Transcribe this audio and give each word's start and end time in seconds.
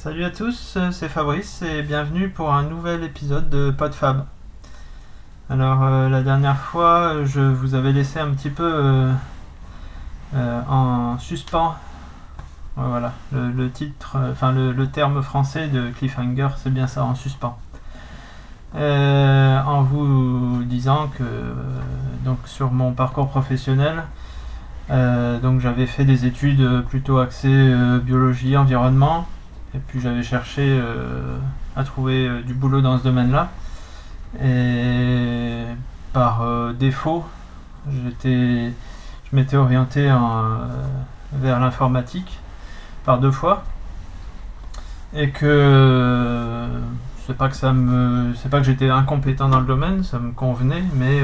Salut 0.00 0.22
à 0.22 0.30
tous, 0.30 0.78
c'est 0.92 1.08
Fabrice 1.08 1.60
et 1.62 1.82
bienvenue 1.82 2.28
pour 2.28 2.54
un 2.54 2.62
nouvel 2.62 3.02
épisode 3.02 3.50
de 3.50 3.72
PodFab. 3.72 4.26
Alors 5.50 5.82
euh, 5.82 6.08
la 6.08 6.22
dernière 6.22 6.56
fois, 6.56 7.24
je 7.24 7.40
vous 7.40 7.74
avais 7.74 7.90
laissé 7.90 8.20
un 8.20 8.30
petit 8.30 8.50
peu 8.50 8.62
euh, 8.62 9.12
euh, 10.36 10.60
en 10.68 11.18
suspens. 11.18 11.74
Voilà, 12.76 13.12
le, 13.32 13.68
titre, 13.70 14.14
euh, 14.14 14.30
enfin 14.30 14.52
le, 14.52 14.86
terme 14.86 15.20
français 15.20 15.66
de 15.66 15.90
cliffhanger, 15.90 16.50
c'est 16.58 16.72
bien 16.72 16.86
ça, 16.86 17.02
en 17.04 17.16
suspens. 17.16 17.58
Euh, 18.76 19.60
en 19.60 19.82
vous 19.82 20.62
disant 20.62 21.08
que 21.08 21.24
euh, 21.24 21.54
donc 22.24 22.38
sur 22.44 22.70
mon 22.70 22.92
parcours 22.92 23.28
professionnel, 23.30 24.04
euh, 24.90 25.40
donc 25.40 25.58
j'avais 25.58 25.86
fait 25.86 26.04
des 26.04 26.24
études 26.24 26.84
plutôt 26.88 27.18
axées 27.18 27.48
euh, 27.50 27.98
biologie, 27.98 28.56
environnement, 28.56 29.26
et 29.74 29.78
puis 29.78 30.00
j'avais 30.00 30.22
cherché 30.22 30.62
euh, 30.64 31.38
à 31.76 31.84
trouver 31.84 32.26
euh, 32.26 32.42
du 32.42 32.54
boulot 32.54 32.80
dans 32.80 32.98
ce 32.98 33.04
domaine-là. 33.04 33.50
Et 34.42 35.64
par 36.12 36.42
euh, 36.42 36.72
défaut, 36.72 37.24
j'étais, 38.04 38.72
je 39.30 39.36
m'étais 39.36 39.56
orienté 39.56 40.10
en, 40.10 40.42
vers 41.34 41.60
l'informatique 41.60 42.38
par 43.04 43.18
deux 43.18 43.30
fois. 43.30 43.64
Et 45.14 45.30
que 45.30 46.68
c'est 47.26 47.36
pas 47.36 47.48
que 47.48 47.56
ça 47.56 47.72
me, 47.72 48.34
c'est 48.34 48.50
pas 48.50 48.58
que 48.58 48.66
j'étais 48.66 48.90
incompétent 48.90 49.48
dans 49.48 49.60
le 49.60 49.66
domaine, 49.66 50.02
ça 50.04 50.18
me 50.18 50.32
convenait, 50.32 50.84
mais 50.94 51.22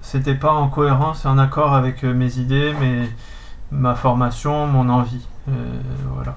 c'était 0.00 0.34
pas 0.34 0.52
en 0.52 0.68
cohérence 0.68 1.26
et 1.26 1.28
en 1.28 1.36
accord 1.36 1.74
avec 1.74 2.02
mes 2.02 2.38
idées, 2.38 2.74
mes, 2.80 3.10
ma 3.70 3.94
formation, 3.94 4.66
mon 4.66 4.88
envie. 4.88 5.26
Voilà. 6.14 6.36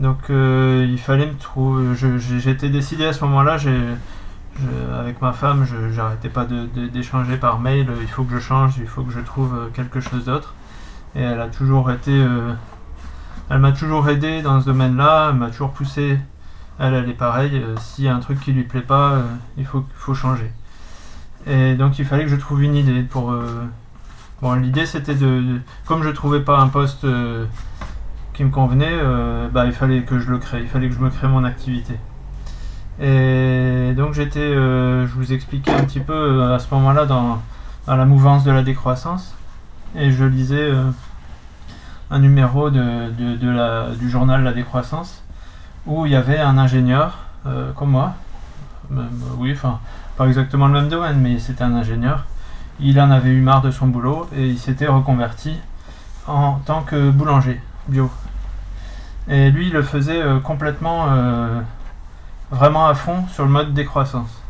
Donc 0.00 0.30
euh, 0.30 0.86
il 0.88 0.98
fallait 0.98 1.26
me 1.26 1.34
trouver. 1.34 1.94
J'étais 1.94 2.70
décidé 2.70 3.04
à 3.04 3.12
ce 3.12 3.22
moment-là. 3.24 3.58
avec 4.98 5.20
ma 5.20 5.32
femme, 5.32 5.66
j'arrêtais 5.94 6.30
pas 6.30 6.46
d'échanger 6.46 7.36
par 7.36 7.60
mail. 7.60 7.88
euh, 7.90 7.96
Il 8.00 8.08
faut 8.08 8.24
que 8.24 8.34
je 8.34 8.40
change, 8.40 8.78
il 8.78 8.86
faut 8.86 9.02
que 9.02 9.12
je 9.12 9.20
trouve 9.20 9.54
euh, 9.54 9.68
quelque 9.74 10.00
chose 10.00 10.24
d'autre. 10.24 10.54
Et 11.14 11.20
elle 11.20 11.40
a 11.40 11.48
toujours 11.48 11.90
été. 11.90 12.24
elle 13.50 13.58
m'a 13.58 13.72
toujours 13.72 14.08
aidé 14.08 14.42
dans 14.42 14.60
ce 14.60 14.66
domaine-là. 14.66 15.28
Elle 15.30 15.36
m'a 15.36 15.50
toujours 15.50 15.72
poussé. 15.72 16.18
Elle, 16.78 16.94
elle 16.94 17.08
est 17.10 17.14
pareille. 17.14 17.62
S'il 17.78 18.04
y 18.04 18.08
a 18.08 18.14
un 18.14 18.20
truc 18.20 18.40
qui 18.40 18.52
lui 18.52 18.62
plaît 18.62 18.80
pas, 18.80 19.18
il 19.58 19.66
faut, 19.66 19.84
faut 19.96 20.14
changer. 20.14 20.50
Et 21.46 21.74
donc 21.74 21.98
il 21.98 22.04
fallait 22.04 22.24
que 22.24 22.30
je 22.30 22.36
trouve 22.36 22.62
une 22.62 22.76
idée 22.76 23.02
pour. 23.02 23.34
Bon, 24.40 24.54
l'idée 24.54 24.86
c'était 24.86 25.16
de, 25.16 25.60
Comme 25.84 26.04
je 26.04 26.10
trouvais 26.10 26.40
pas 26.40 26.60
un 26.60 26.68
poste 26.68 27.04
me 28.44 28.50
convenait, 28.50 28.88
euh, 28.90 29.48
bah, 29.48 29.66
il 29.66 29.72
fallait 29.72 30.02
que 30.02 30.18
je 30.18 30.30
le 30.30 30.38
crée, 30.38 30.60
il 30.62 30.68
fallait 30.68 30.88
que 30.88 30.94
je 30.94 31.00
me 31.00 31.10
crée 31.10 31.28
mon 31.28 31.44
activité. 31.44 31.94
Et 33.00 33.92
donc 33.96 34.14
j'étais, 34.14 34.40
euh, 34.40 35.06
je 35.06 35.14
vous 35.14 35.32
expliquais 35.32 35.72
un 35.72 35.84
petit 35.84 36.00
peu 36.00 36.12
euh, 36.12 36.54
à 36.54 36.58
ce 36.58 36.72
moment-là 36.74 37.06
dans, 37.06 37.38
la 37.86 38.04
mouvance 38.04 38.44
de 38.44 38.50
la 38.50 38.62
décroissance, 38.62 39.34
et 39.96 40.12
je 40.12 40.24
lisais 40.24 40.70
un 42.10 42.18
numéro 42.20 42.70
de, 42.70 43.10
de- 43.10 43.50
la, 43.50 43.88
du 43.98 44.08
journal 44.08 44.44
La 44.44 44.52
Décroissance, 44.52 45.24
où 45.86 46.06
il 46.06 46.12
y 46.12 46.16
avait 46.16 46.38
un 46.38 46.56
ingénieur, 46.56 47.18
comme 47.74 47.90
moi, 47.90 48.14
même, 48.90 49.08
oui, 49.38 49.52
enfin, 49.52 49.80
pas 50.16 50.28
exactement 50.28 50.68
le 50.68 50.74
même 50.74 50.88
domaine, 50.88 51.18
mais 51.20 51.40
c'était 51.40 51.64
un 51.64 51.74
ingénieur, 51.74 52.26
il 52.78 53.00
en 53.00 53.10
avait 53.10 53.30
eu 53.30 53.40
marre 53.40 53.62
de 53.62 53.72
son 53.72 53.88
boulot, 53.88 54.28
et 54.36 54.46
il 54.46 54.58
s'était 54.58 54.86
reconverti 54.86 55.56
en 56.28 56.60
tant 56.64 56.82
que 56.82 57.10
boulanger 57.10 57.60
bio. 57.88 58.08
Et 59.30 59.52
lui, 59.52 59.68
il 59.68 59.72
le 59.72 59.82
faisait 59.84 60.20
euh, 60.20 60.40
complètement, 60.40 61.06
euh, 61.08 61.60
vraiment 62.50 62.88
à 62.88 62.94
fond 62.94 63.28
sur 63.28 63.44
le 63.44 63.50
mode 63.50 63.72
décroissance. 63.72 64.42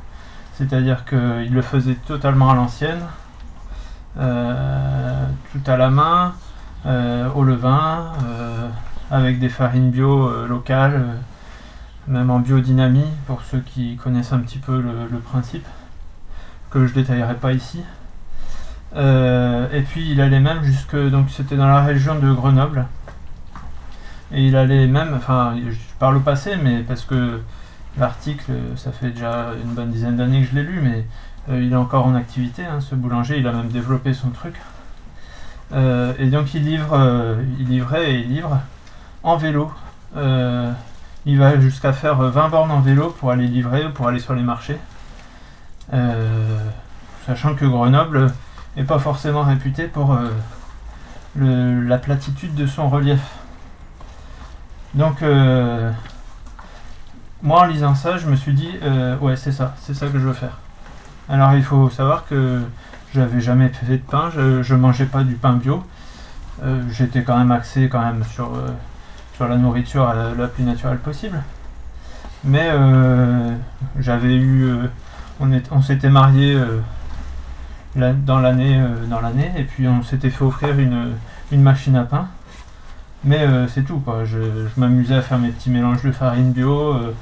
C'est-à-dire 0.55 1.05
qu'il 1.05 1.53
le 1.53 1.63
faisait 1.63 1.97
totalement 2.07 2.51
à 2.51 2.55
l'ancienne, 2.55 3.03
euh, 4.19 5.27
tout 5.53 5.71
à 5.71 5.77
la 5.77 5.91
main, 5.91 6.35
au 7.35 7.45
levain, 7.45 8.13
avec 9.11 9.39
des 9.39 9.51
farines 9.51 9.91
bio 9.91 10.47
locales, 10.47 11.03
même 12.09 12.31
en 12.31 12.39
biodynamie, 12.39 13.09
pour 13.27 13.43
ceux 13.43 13.61
qui 13.61 13.97
connaissent 13.97 14.33
un 14.33 14.39
petit 14.39 14.59
peu 14.59 14.81
le, 14.81 15.19
principe, 15.19 15.67
que 16.71 16.87
je 16.87 16.95
détaillerai 16.95 17.35
pas 17.35 17.53
ici. 17.53 17.83
Et 18.95 19.83
puis 19.89 20.11
il 20.11 20.21
allait 20.21 20.41
même 20.41 20.63
jusque, 20.63 20.97
donc 20.97 21.29
c'était 21.31 21.57
dans 21.57 21.69
la 21.69 21.83
région 21.83 22.19
de 22.19 22.33
Grenoble, 22.33 22.87
et 24.33 24.47
il 24.47 24.57
allait 24.57 24.87
même, 24.87 25.15
enfin, 25.17 25.55
je 25.69 25.77
parle 25.99 26.19
au 26.19 26.21
passé, 26.21 26.57
mais 26.63 26.83
parce 26.83 27.05
que 27.05 27.41
l'article, 27.99 28.53
ça 28.77 28.93
fait 28.93 29.11
déjà 29.11 29.49
une 29.65 29.75
bonne 29.75 29.91
dizaine 29.91 30.17
d'années 30.17 30.43
que 30.43 30.51
je 30.51 30.55
l'ai 30.55 30.63
lu, 30.63 30.81
mais 30.83 31.05
euh, 31.49 31.63
il 31.63 31.73
est 31.73 31.77
encore 31.77 32.07
en 32.07 32.15
activité, 32.15 32.65
hein, 32.65 32.81
ce 32.81 32.95
boulanger, 32.95 33.39
il 33.39 33.47
a 33.47 33.53
même 33.53 33.69
développé 33.69 34.13
son 34.13 34.31
truc. 34.31 34.55
Euh, 35.73 36.13
et 36.19 36.27
donc 36.27 36.55
il 36.55 36.65
livre, 36.65 36.93
euh, 36.93 37.43
il 37.59 37.69
livrait 37.69 38.13
et 38.13 38.21
il 38.21 38.29
livre 38.29 38.61
en 39.23 39.37
vélo. 39.37 39.73
Il 41.27 41.39
va 41.39 41.61
jusqu'à 41.61 41.93
faire 41.93 42.17
20 42.17 42.49
bornes 42.49 42.71
en 42.71 42.81
vélo 42.81 43.15
pour 43.19 43.31
aller 43.31 43.47
livrer, 43.47 43.93
pour 43.93 44.09
aller 44.09 44.19
sur 44.19 44.35
les 44.35 44.43
marchés. 44.43 44.79
Sachant 47.27 47.55
que 47.55 47.67
Grenoble 47.67 48.33
est 48.77 48.85
pas 48.85 48.99
forcément 48.99 49.43
réputé 49.43 49.87
pour 49.87 50.19
la 51.37 51.99
platitude 51.99 52.55
de 52.55 52.67
son 52.67 52.89
relief. 52.89 53.21
Donc, 54.95 55.23
euh, 55.23 55.93
moi 57.43 57.61
en 57.61 57.67
lisant 57.67 57.95
ça, 57.95 58.19
je 58.19 58.27
me 58.27 58.35
suis 58.37 58.53
dit, 58.53 58.71
euh, 58.83 59.17
ouais, 59.19 59.37
c'est 59.37 59.53
ça, 59.53 59.75
c'est 59.81 59.95
ça 59.95 60.07
que 60.09 60.19
je 60.19 60.27
veux 60.27 60.33
faire. 60.33 60.59
Alors, 61.29 61.53
il 61.55 61.63
faut 61.63 61.89
savoir 61.91 62.27
que 62.27 62.61
j'avais 63.15 63.41
jamais 63.41 63.69
fait 63.69 63.87
de 63.87 64.03
pain, 64.03 64.31
je, 64.35 64.63
je 64.63 64.75
mangeais 64.75 65.07
pas 65.07 65.23
du 65.23 65.35
pain 65.35 65.53
bio. 65.53 65.85
Euh, 66.65 66.83
J'étais 66.91 67.23
quand 67.23 67.39
même 67.39 67.53
axé 67.53 67.89
quand 67.89 68.01
même 68.01 68.25
sur, 68.25 68.51
sur 69.35 69.47
la 69.47 69.57
nourriture 69.57 70.13
la 70.37 70.49
plus 70.49 70.65
naturelle 70.65 70.99
possible. 70.99 71.41
Mais 72.43 72.71
j'avais 73.99 74.35
eu, 74.35 74.73
on, 75.41 75.83
s'était 75.83 76.11
marié 76.11 76.59
dans 77.95 78.41
l'année, 78.41 78.83
dans 79.09 79.21
l'année, 79.21 79.53
et 79.57 79.65
puis 79.65 79.87
on 79.87 80.03
s'était 80.03 80.31
fait 80.31 80.45
offrir 80.45 80.79
une, 80.79 81.13
une 81.53 81.63
machine 81.63 81.97
à 81.97 82.05
pain. 82.05 82.29
Mais 83.25 83.41
euh, 83.41 83.69
c'est 83.69 83.83
tout 83.83 83.99
quoi. 83.99 84.25
Je, 84.25 84.39
m'amusais 84.77 85.17
à 85.17 85.23
faire 85.23 85.39
mes 85.39 85.51
petits 85.51 85.71
mélanges 85.71 86.03
de 86.03 86.13
farine 86.13 86.53
bio, 86.53 86.95
euh, 86.95 87.15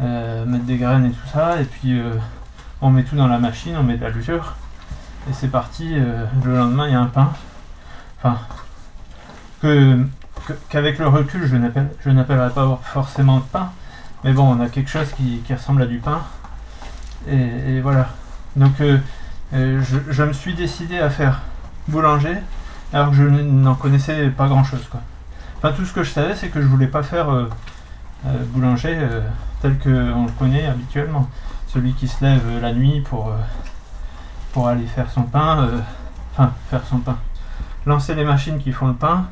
euh, 0.00 0.44
mettre 0.46 0.64
des 0.64 0.78
graines 0.78 1.06
et 1.06 1.10
tout 1.10 1.28
ça, 1.32 1.60
et 1.60 1.64
puis 1.64 2.00
on 2.80 2.90
met 2.90 3.04
tout 3.04 3.16
dans 3.16 3.28
la 3.28 3.38
machine, 3.38 3.76
on 3.78 3.82
met 3.82 3.96
de 3.96 4.02
la 4.02 4.10
levure, 4.10 4.56
et 5.28 5.32
c'est 5.32 5.48
parti. 5.48 5.96
le 6.44 6.56
lendemain, 6.56 6.86
il 6.86 6.92
y 6.92 6.96
a 6.96 7.00
un 7.00 7.06
pain. 7.06 7.32
Enfin, 8.18 8.38
qu'avec 10.70 10.98
le 10.98 11.08
recul, 11.08 11.46
je 11.46 11.56
n'appelle, 11.56 11.90
je 12.04 12.10
n'appellerais 12.10 12.50
pas 12.50 12.80
forcément 12.82 13.40
pain, 13.40 13.70
mais 14.24 14.32
bon, 14.32 14.56
on 14.56 14.60
a 14.60 14.68
quelque 14.68 14.90
chose 14.90 15.12
qui, 15.12 15.42
ressemble 15.52 15.82
à 15.82 15.86
du 15.86 15.98
pain. 15.98 16.22
Et, 17.28 17.80
voilà. 17.82 18.08
Donc, 18.56 18.72
je, 19.52 19.78
je 19.82 20.22
me 20.22 20.32
suis 20.32 20.54
décidé 20.54 20.98
à 20.98 21.10
faire 21.10 21.42
boulanger, 21.88 22.38
alors 22.92 23.10
que 23.10 23.16
je 23.16 23.24
n'en 23.24 23.74
connaissais 23.74 24.30
pas 24.30 24.48
grand-chose, 24.48 24.86
quoi. 24.90 25.00
Tout 25.60 25.84
ce 25.84 25.92
que 25.92 26.02
je 26.04 26.10
savais, 26.10 26.36
c'est 26.36 26.48
que 26.48 26.60
je 26.62 26.66
voulais 26.66 26.86
pas 26.86 27.02
faire 27.02 27.28
euh, 27.30 27.48
euh, 28.26 28.44
boulanger 28.52 28.96
euh, 28.96 29.20
tel 29.60 29.76
qu'on 29.78 30.24
le 30.24 30.32
connaît 30.38 30.66
habituellement. 30.66 31.28
Celui 31.66 31.92
qui 31.94 32.06
se 32.08 32.24
lève 32.24 32.60
la 32.62 32.72
nuit 32.72 33.00
pour, 33.02 33.32
pour 34.52 34.68
aller 34.68 34.86
faire 34.86 35.10
son 35.10 35.22
pain, 35.24 35.68
enfin, 36.32 36.52
faire 36.70 36.80
son 36.88 36.98
pain. 36.98 37.18
Lancer 37.84 38.14
les 38.14 38.24
machines 38.24 38.58
qui 38.58 38.72
font 38.72 38.86
le 38.86 38.94
pain, 38.94 39.26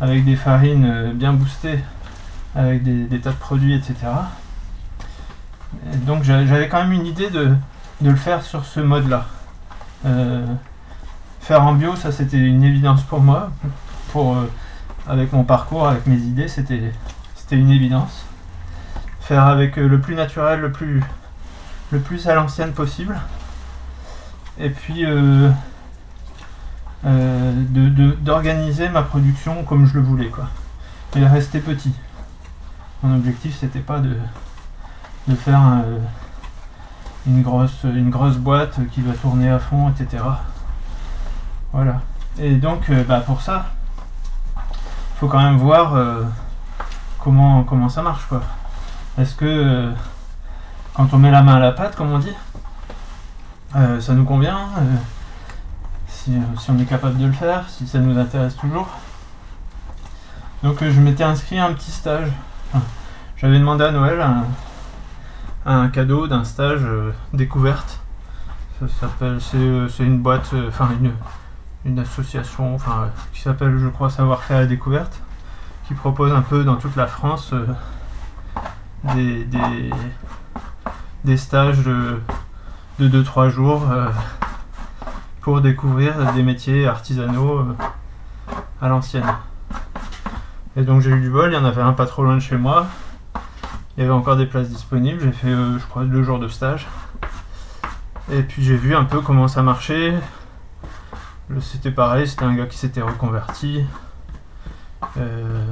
avec 0.00 0.24
des 0.24 0.36
farines 0.36 1.10
bien 1.14 1.32
boostées, 1.32 1.82
avec 2.54 2.84
des, 2.84 3.18
tas 3.18 3.30
de 3.30 3.36
produits, 3.36 3.74
etc. 3.74 3.96
Et 5.92 5.96
donc 5.96 6.22
j'a- 6.22 6.46
j'avais 6.46 6.68
quand 6.68 6.78
même 6.84 6.92
une 6.92 7.06
idée 7.06 7.30
de, 7.30 7.56
de 8.00 8.10
le 8.10 8.16
faire 8.16 8.42
sur 8.42 8.64
ce 8.64 8.78
mode-là. 8.78 9.26
Faire 11.40 11.64
en 11.66 11.72
bio, 11.74 11.96
ça 11.96 12.12
c'était 12.12 12.38
une 12.38 12.62
évidence 12.62 13.02
pour 13.02 13.20
moi. 13.20 13.50
Euh, 14.16 14.46
avec 15.06 15.32
mon 15.32 15.44
parcours, 15.44 15.86
avec 15.86 16.06
mes 16.06 16.16
idées, 16.16 16.48
c'était 16.48 16.92
une 17.52 17.70
évidence. 17.70 18.24
Faire 19.20 19.44
avec 19.44 19.76
euh, 19.78 19.86
le 19.86 20.00
plus 20.00 20.14
naturel, 20.14 20.60
le 20.60 20.72
plus, 20.72 21.02
le 21.90 21.98
plus 22.00 22.26
à 22.28 22.34
l'ancienne 22.34 22.72
possible. 22.72 23.18
Et 24.58 24.70
puis 24.70 25.04
euh, 25.04 25.50
euh, 27.04 27.52
de- 27.70 27.88
de- 27.88 28.12
d'organiser 28.20 28.88
ma 28.88 29.02
production 29.02 29.62
comme 29.64 29.86
je 29.86 29.94
le 29.94 30.00
voulais. 30.00 30.28
Quoi. 30.28 30.48
Et 31.16 31.26
rester 31.26 31.60
petit. 31.60 31.92
Mon 33.02 33.16
objectif 33.16 33.56
c'était 33.58 33.80
pas 33.80 33.98
de, 33.98 34.16
de 35.28 35.34
faire 35.34 35.58
un, 35.60 35.82
une, 37.26 37.42
grosse, 37.42 37.84
une 37.84 38.10
grosse 38.10 38.36
boîte 38.36 38.78
qui 38.90 39.02
va 39.02 39.12
tourner 39.14 39.50
à 39.50 39.58
fond, 39.58 39.90
etc. 39.90 40.22
Voilà. 41.72 42.00
Et 42.38 42.54
donc, 42.56 42.90
bah, 43.06 43.20
pour 43.20 43.40
ça, 43.42 43.66
faut 45.16 45.28
quand 45.28 45.42
même 45.42 45.56
voir 45.56 45.94
euh, 45.94 46.22
comment, 47.18 47.88
ça 47.88 48.02
marche 48.02 48.26
quoi. 48.26 48.42
Est-ce 49.18 49.34
que 49.34 49.92
quand 50.94 51.12
on 51.12 51.18
met 51.18 51.30
la 51.30 51.42
main 51.42 51.56
à 51.56 51.60
la 51.60 51.72
pâte, 51.72 51.96
comme 51.96 52.12
on 52.12 52.18
dit, 52.18 52.34
ça 53.72 54.12
nous 54.12 54.24
convient 54.24 54.68
si, 56.06 56.32
on 56.68 56.78
est 56.78 56.84
capable 56.84 57.18
de 57.18 57.26
le 57.26 57.32
faire, 57.32 57.68
si 57.68 57.86
ça 57.86 57.98
nous 57.98 58.18
intéresse 58.18 58.56
toujours. 58.56 58.88
Donc 60.62 60.82
je 60.82 61.00
m'étais 61.00 61.24
inscrit 61.24 61.58
à 61.58 61.66
un 61.66 61.72
petit 61.72 61.90
stage. 61.90 62.30
J'avais 63.36 63.58
demandé 63.58 63.84
à 63.84 63.90
Noël 63.90 64.20
un, 64.20 64.44
un 65.66 65.88
cadeau 65.88 66.26
d'un 66.26 66.44
stage 66.44 66.86
découverte. 67.32 68.00
Ça 68.80 68.86
s'appelle, 69.00 69.38
c'est 69.40 70.04
une 70.04 70.18
boîte, 70.18 70.50
enfin 70.68 70.88
une, 71.00 71.12
une 71.84 71.98
association 71.98 72.74
enfin, 72.74 73.10
qui 73.32 73.40
s'appelle, 73.40 73.78
je 73.78 73.88
crois, 73.88 74.10
Savoir-faire 74.10 74.62
et 74.62 74.66
découverte, 74.66 75.20
qui 75.86 75.94
propose 75.94 76.32
un 76.32 76.42
peu 76.42 76.64
dans 76.64 76.76
toute 76.76 76.96
la 76.96 77.06
France 77.06 77.52
euh, 77.52 77.66
des, 79.14 79.46
des, 81.24 81.36
stages 81.36 81.84
de 81.84 82.20
2-3 83.00 83.50
jours 83.50 83.82
euh, 83.90 84.08
pour 85.42 85.60
découvrir 85.60 86.32
des 86.32 86.42
métiers 86.42 86.86
artisanaux 86.86 87.58
euh, 87.58 87.76
à 88.80 88.88
l'ancienne. 88.88 89.26
Et 90.76 90.82
donc 90.82 91.02
j'ai 91.02 91.10
eu 91.10 91.20
du 91.20 91.30
bol, 91.30 91.50
il 91.52 91.54
y 91.54 91.58
en 91.58 91.64
avait 91.64 91.82
un 91.82 91.92
pas 91.92 92.06
trop 92.06 92.24
loin 92.24 92.34
de 92.34 92.40
chez 92.40 92.56
moi. 92.56 92.86
Il 93.96 94.00
y 94.00 94.04
avait 94.04 94.12
encore 94.12 94.36
des 94.36 94.46
places 94.46 94.68
disponibles, 94.68 95.20
j'ai 95.22 95.32
fait 95.32 95.50
je 95.50 95.86
crois 95.86 96.04
deux 96.04 96.22
jours 96.22 96.38
de 96.38 96.48
stage. 96.48 96.88
Et 98.32 98.42
puis 98.42 98.64
j'ai 98.64 98.76
vu 98.76 98.96
un 98.96 99.04
peu 99.04 99.20
comment 99.20 99.48
ça 99.48 99.62
marchait, 99.62 100.14
c'était 101.60 101.90
pareil, 101.90 102.26
c'était 102.26 102.44
un 102.44 102.54
gars 102.54 102.66
qui 102.66 102.78
s'était 102.78 103.02
reconverti. 103.02 103.84
Euh, 105.18 105.64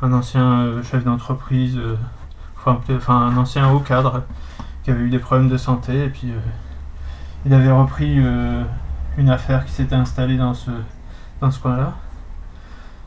un 0.00 0.12
ancien 0.12 0.60
euh, 0.60 0.82
chef 0.82 1.04
d'entreprise, 1.04 1.76
euh, 1.76 1.96
enfin, 2.64 3.16
un 3.16 3.36
ancien 3.36 3.70
haut 3.70 3.80
cadre 3.80 4.22
qui 4.84 4.90
avait 4.90 5.02
eu 5.02 5.10
des 5.10 5.18
problèmes 5.18 5.48
de 5.48 5.56
santé 5.56 6.04
et 6.04 6.08
puis 6.08 6.32
il 7.44 7.54
avait 7.54 7.72
repris 7.72 8.20
une 9.16 9.30
affaire 9.30 9.64
qui 9.64 9.72
s'était 9.72 9.94
installée 9.94 10.36
dans 10.36 10.54
ce, 10.54 10.70
dans 11.40 11.50
ce 11.50 11.58
coin-là. 11.60 11.94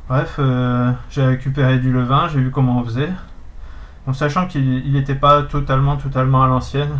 Bref, 0.10 0.40
j'ai 1.10 1.26
récupéré 1.26 1.80
du 1.80 1.92
levain, 1.92 2.28
j'ai 2.28 2.40
vu 2.40 2.52
comment 2.52 2.80
on 2.80 2.84
faisait. 2.84 3.12
En 4.08 4.14
sachant 4.14 4.48
qu'il 4.48 4.92
n'était 4.92 5.16
pas 5.16 5.44
totalement, 5.44 5.98
totalement 5.98 6.44
à 6.44 6.48
l'ancienne, 6.48 7.00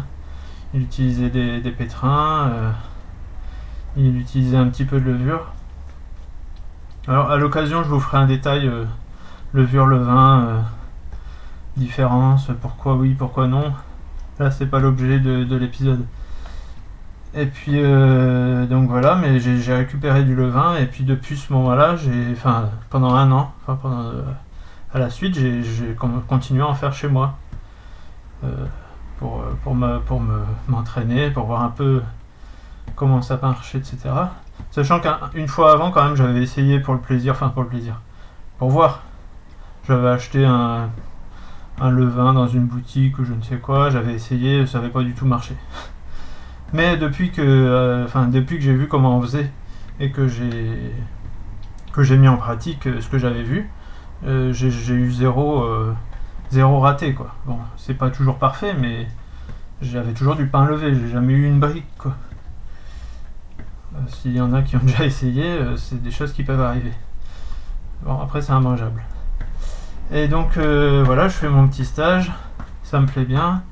il 0.74 0.84
utilisait 0.84 1.30
des, 1.30 1.60
des 1.62 1.72
pétrins 1.72 2.52
il 3.98 4.18
utilisait 4.18 4.58
un 4.58 4.68
petit 4.68 4.86
peu 4.86 5.00
de 5.00 5.06
levure. 5.06 5.52
Alors 7.08 7.32
à 7.32 7.38
l'occasion 7.38 7.84
je 7.84 7.90
vous 7.90 8.00
ferai 8.00 8.18
un 8.18 8.28
détail 8.28 8.68
euh, 8.68 8.86
levure, 9.54 9.88
levain, 9.88 10.46
euh, 10.46 10.60
différence, 11.78 12.50
pourquoi 12.62 12.96
oui, 12.96 13.16
pourquoi 13.18 13.48
non. 13.48 13.74
Là 14.40 14.52
c'est 14.52 14.68
pas 14.68 14.80
l'objet 14.80 15.20
de, 15.20 15.56
l'épisode. 15.56 16.06
Et 17.34 17.46
puis 17.46 17.74
euh, 17.76 18.66
donc 18.66 18.90
voilà, 18.90 19.16
mais 19.16 19.40
j'ai 19.40 19.74
récupéré 19.74 20.24
du 20.24 20.36
levain 20.36 20.76
et 20.76 20.86
puis 20.86 21.04
depuis 21.04 21.38
ce 21.38 21.52
moment-là, 21.54 21.96
j'ai, 21.96 22.32
enfin 22.34 22.70
pendant 22.90 23.16
un 23.16 23.32
an, 23.32 23.54
enfin 23.64 23.80
pendant 23.82 24.12
à 24.94 25.00
la 25.00 25.10
suite, 25.10 25.36
j'ai 25.36 25.96
continué 26.28 26.62
à 26.62 26.68
en 26.68 26.76
faire 26.76 26.94
chez 26.94 27.08
moi 27.08 27.38
pour 29.18 29.44
pour 29.64 29.76
me 29.76 30.00
pour 30.00 30.22
m'entraîner, 30.68 31.30
pour 31.30 31.46
voir 31.46 31.64
un 31.64 31.70
peu 31.70 32.02
comment 32.96 33.22
ça 33.22 33.40
marche, 33.42 33.76
etc. 33.76 33.98
Sachant 34.72 35.00
qu'une 35.00 35.48
fois 35.48 35.74
avant, 35.74 35.92
quand 35.92 36.04
même, 36.04 36.16
j'avais 36.16 36.42
essayé 36.42 36.80
pour 36.80 36.94
le 36.94 37.00
plaisir, 37.00 37.34
enfin 37.34 37.50
pour 37.50 37.64
le 37.64 37.70
plaisir, 37.70 38.00
pour 38.58 38.70
voir. 38.70 39.04
J'avais 39.88 40.10
acheté 40.10 40.46
un, 40.46 40.90
levain 41.82 42.34
dans 42.34 42.48
une 42.48 42.66
boutique 42.66 43.18
ou 43.18 43.26
je 43.26 43.34
ne 43.34 43.42
sais 43.42 43.58
quoi, 43.58 43.90
j'avais 43.90 44.14
essayé, 44.14 44.68
ça 44.68 44.78
n'avait 44.78 44.92
pas 44.92 45.02
du 45.02 45.14
tout 45.14 45.26
marché. 45.26 45.56
Mais 46.74 46.96
depuis 46.96 47.32
que, 47.32 47.42
euh, 47.42 48.08
depuis 48.28 48.58
que 48.58 48.64
j'ai 48.64 48.76
vu 48.76 48.88
comment 48.88 49.18
on 49.18 49.22
faisait 49.22 49.52
et 50.00 50.12
que 50.12 50.28
j'ai 50.28 52.18
mis 52.18 52.28
en 52.28 52.38
pratique 52.38 52.88
euh, 52.88 53.02
ce 53.02 53.10
que 53.10 53.18
j'avais 53.18 53.44
vu, 53.44 53.70
euh, 54.26 54.54
j'ai 54.54 54.94
eu 54.94 55.12
zéro, 55.12 55.66
zéro 56.52 56.80
raté 56.80 57.14
quoi. 57.14 57.36
Bon, 57.46 57.58
c'est 57.76 57.96
pas 57.96 58.12
toujours 58.12 58.38
parfait, 58.38 58.76
mais 58.80 59.08
j'avais 59.82 60.14
toujours 60.14 60.36
du 60.36 60.46
pain 60.46 60.66
levé, 60.66 60.94
j'ai 60.94 61.10
jamais 61.10 61.34
eu 61.34 61.46
une 61.46 61.60
brique. 61.60 61.86
Euh, 63.96 64.00
s'il 64.08 64.36
y 64.36 64.42
en 64.42 64.54
a 64.54 64.62
qui 64.62 64.76
ont 64.76 64.80
déjà 64.84 65.06
essayé, 65.06 65.44
euh, 65.44 65.78
c'est 65.78 66.02
des 66.02 66.12
choses 66.12 66.34
qui 66.34 66.44
peuvent 66.44 66.62
arriver. 66.62 66.94
Bon, 68.04 68.20
après, 68.20 68.42
c'est 68.42 68.54
immangeable. 68.54 69.04
Et 70.12 70.28
donc, 70.28 70.58
euh, 70.58 71.04
voilà, 71.06 71.28
je 71.28 71.34
fais 71.34 71.50
mon 71.50 71.68
petit 71.68 71.86
stage. 71.86 72.32
Ça 72.84 73.00
me 73.00 73.06
plaît 73.06 73.26
bien. 73.26 73.64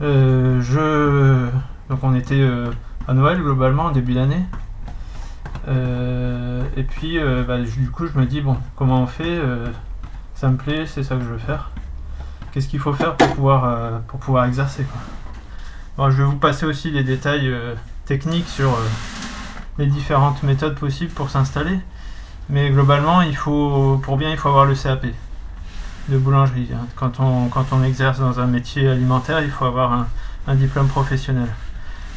je... 0.00 1.48
Donc, 1.88 2.00
on 2.02 2.14
était 2.14 2.46
à 3.08 3.14
Noël, 3.14 3.40
globalement, 3.40 3.84
en 3.84 3.90
début 3.92 4.14
d'année. 4.14 4.44
et 5.68 6.82
puis, 6.82 7.18
bah, 7.46 7.60
du 7.60 7.90
coup, 7.90 8.06
je 8.06 8.18
me 8.18 8.26
dis, 8.26 8.42
bon, 8.42 8.58
comment 8.76 9.02
on 9.02 9.06
fait 9.06 9.40
Ça 10.34 10.48
me 10.50 10.56
plaît, 10.56 10.84
c'est 10.86 11.02
ça 11.02 11.16
que 11.16 11.22
je 11.22 11.28
veux 11.28 11.38
faire. 11.38 11.70
Qu'est-ce 12.52 12.68
qu'il 12.68 12.80
faut 12.80 12.92
faire 12.92 13.16
pour 13.16 13.28
pouvoir, 13.28 14.02
pour 14.02 14.20
pouvoir 14.20 14.44
exercer 14.44 14.84
Bon, 15.96 16.10
je 16.10 16.18
vais 16.18 16.24
vous 16.24 16.36
passer 16.36 16.66
aussi 16.66 16.90
les 16.90 17.04
détails 17.04 17.50
techniques 18.04 18.48
sur 18.48 18.76
les 19.78 19.86
différentes 19.86 20.42
méthodes 20.42 20.74
possibles 20.74 21.12
pour 21.12 21.30
s'installer. 21.30 21.78
Mais 22.48 22.70
globalement, 22.70 23.22
il 23.22 23.36
faut, 23.36 24.00
pour 24.02 24.16
bien, 24.16 24.30
il 24.30 24.36
faut 24.36 24.48
avoir 24.48 24.66
le 24.66 24.74
CAP 24.74 25.06
de 26.08 26.18
boulangerie. 26.18 26.68
Hein. 26.74 26.86
Quand 26.96 27.20
on, 27.20 27.82
exerce 27.84 28.18
dans 28.18 28.40
un 28.40 28.46
métier 28.46 28.88
alimentaire, 28.88 29.40
il 29.40 29.50
faut 29.50 29.64
avoir 29.64 29.92
un, 29.92 30.08
un 30.46 30.54
diplôme 30.54 30.88
professionnel. 30.88 31.48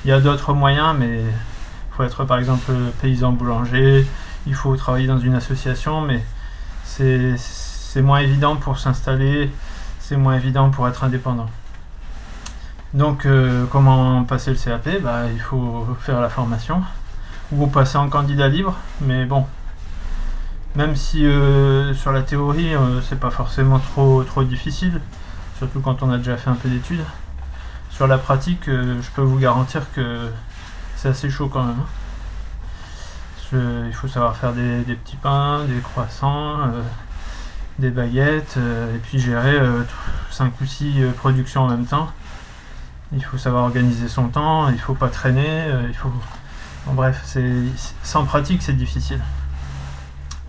Il 0.04 0.10
y 0.10 0.12
a 0.12 0.20
d'autres 0.20 0.54
moyens, 0.54 0.96
mais 0.98 1.22
il 1.22 1.96
faut 1.96 2.04
être 2.04 2.26
par 2.26 2.38
exemple 2.38 2.72
paysan 3.02 3.32
boulanger, 3.32 4.06
il 4.48 4.54
faut 4.54 4.76
travailler 4.76 5.08
dans 5.08 5.20
une 5.20 5.36
association, 5.36 6.02
mais 6.02 6.24
c'est 6.84 8.02
moins 8.02 8.20
évident 8.20 8.56
pour 8.56 8.80
s'installer, 8.80 9.50
c'est 10.00 10.18
moins 10.18 10.36
évident 10.36 10.70
pour 10.70 10.88
être 10.88 11.04
indépendant. 11.04 11.50
Donc 12.94 13.26
euh, 13.26 13.66
comment 13.72 14.24
passer 14.24 14.52
le 14.52 14.58
CAP 14.58 15.02
bah, 15.02 15.24
Il 15.34 15.40
faut 15.40 15.88
faire 16.00 16.22
la 16.22 16.30
formation 16.30 16.82
ou 17.52 17.68
passer 17.68 17.98
en 17.98 18.10
candidat 18.10 18.48
libre, 18.48 18.76
mais 19.02 19.26
bon, 19.26 19.46
même 20.76 20.96
si 20.96 21.26
euh, 21.26 21.94
sur 21.94 22.12
la 22.12 22.22
théorie 22.22 22.76
euh, 22.76 23.02
c'est 23.02 23.20
pas 23.20 23.32
forcément 23.32 23.80
trop, 23.80 24.24
trop 24.24 24.44
difficile, 24.44 25.00
surtout 25.58 25.80
quand 25.80 26.04
on 26.04 26.12
a 26.12 26.18
déjà 26.18 26.38
fait 26.38 26.50
un 26.50 26.56
peu 26.56 26.70
d'études, 26.70 27.04
sur 27.90 28.08
la 28.08 28.18
pratique 28.18 28.68
euh, 28.68 29.02
je 29.02 29.10
peux 29.12 29.22
vous 29.22 29.40
garantir 29.40 29.84
que 29.94 30.30
c'est 30.96 31.10
assez 31.10 31.30
chaud 31.30 31.48
quand 31.48 31.64
même. 31.64 31.78
Hein. 33.54 33.86
il 33.88 33.94
faut 33.94 34.08
savoir 34.08 34.36
faire 34.36 34.54
des, 34.54 34.96
petits 34.96 35.18
pains, 35.18 35.64
des 35.66 35.80
croissants, 35.80 36.58
des 37.80 37.90
baguettes, 37.90 38.58
et 38.58 38.98
puis 38.98 39.20
gérer 39.20 39.60
5 40.32 40.60
ou 40.60 40.66
6 40.66 41.04
productions 41.16 41.64
en 41.64 41.70
même 41.70 41.86
temps. 41.86 42.10
Il 43.14 43.24
faut 43.24 43.38
savoir 43.38 43.66
organiser 43.66 44.08
son 44.08 44.30
temps, 44.30 44.70
il 44.70 44.80
faut 44.80 44.96
pas 44.96 45.10
traîner, 45.10 45.68
il 45.88 45.94
faut 45.94 46.12
bref, 46.94 47.22
c'est 47.26 47.64
sans 48.04 48.26
pratique, 48.26 48.62
c'est 48.62 48.78
difficile. 48.78 49.22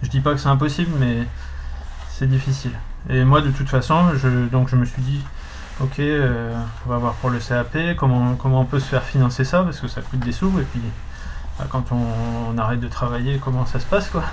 Je 0.03 0.09
dis 0.09 0.21
pas 0.21 0.33
que 0.33 0.39
c'est 0.39 0.49
impossible, 0.49 0.93
mais 0.99 1.27
c'est 2.11 2.29
difficile. 2.29 2.73
Et 3.09 3.25
moi, 3.25 3.41
de 3.41 3.51
toute 3.51 3.69
façon, 3.69 4.13
je, 4.15 4.47
donc 4.49 4.69
je 4.69 4.77
me 4.77 4.85
suis 4.85 5.03
dit, 5.03 5.21
ok, 5.81 5.99
euh, 6.01 6.55
on 6.87 6.91
va 6.91 6.99
voir 6.99 7.15
pour 7.15 7.31
le 7.31 7.39
CAP, 7.39 7.97
comment, 7.97 8.35
comment 8.35 8.61
on 8.61 8.65
peut 8.65 8.81
se 8.81 8.87
faire 8.87 9.03
financer 9.03 9.45
ça, 9.45 9.63
parce 9.63 9.81
que 9.81 9.89
ça 9.89 10.03
coûte 10.03 10.21
des 10.21 10.33
sous, 10.33 10.53
et 10.59 10.65
puis 10.65 10.81
bah, 11.59 11.67
quand 11.71 11.85
on, 11.93 12.59
arrête 12.59 12.81
de 12.81 12.89
travailler, 12.89 13.39
comment 13.43 13.65
ça 13.67 13.81
se 13.81 13.87
passe, 13.87 14.09
quoi? 14.11 14.25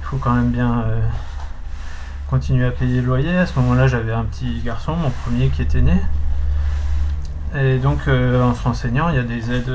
Il 0.00 0.06
faut 0.06 0.16
quand 0.18 0.32
même 0.32 0.50
bien 0.50 0.80
euh, 0.80 1.00
continuer 2.30 2.64
à 2.66 2.70
payer 2.70 3.00
le 3.00 3.06
loyer. 3.06 3.36
À 3.36 3.46
ce 3.46 3.58
moment-là, 3.58 3.86
j'avais 3.88 4.12
un 4.12 4.24
petit 4.24 4.60
garçon, 4.64 4.94
mon 4.96 5.10
premier, 5.10 5.48
qui 5.48 5.62
était 5.62 5.82
né. 5.82 6.00
Et 7.54 7.78
donc, 7.78 8.08
euh, 8.08 8.42
en 8.42 8.54
se 8.54 8.62
renseignant, 8.62 9.08
il 9.08 9.16
y 9.16 9.18
a 9.18 9.22
des 9.22 9.50
aides 9.50 9.72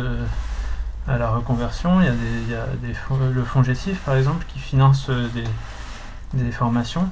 à 1.08 1.18
la 1.18 1.30
reconversion. 1.30 2.02
Il 2.02 2.06
y 2.06 2.10
a, 2.56 2.66
des, 2.82 2.88
des, 2.88 2.96
le 3.34 3.44
fonds 3.44 3.64
Gessif, 3.64 4.00
par 4.00 4.16
exemple, 4.16 4.46
qui 4.48 4.60
finance 4.60 5.08
euh, 5.10 5.28
des, 6.34 6.52
formations. 6.52 7.10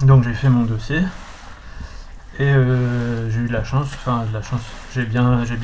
Donc 0.00 0.24
j'ai 0.24 0.34
fait 0.34 0.48
mon 0.48 0.64
dossier. 0.64 1.02
Et 2.38 2.44
euh, 2.44 3.30
j'ai 3.30 3.40
eu 3.40 3.48
de 3.48 3.52
la 3.52 3.64
chance, 3.64 3.88
enfin 3.94 4.24
de 4.28 4.34
la 4.34 4.42
chance, 4.42 4.60
j'ai 4.92 5.04
bien, 5.06 5.42
j'ai 5.46 5.56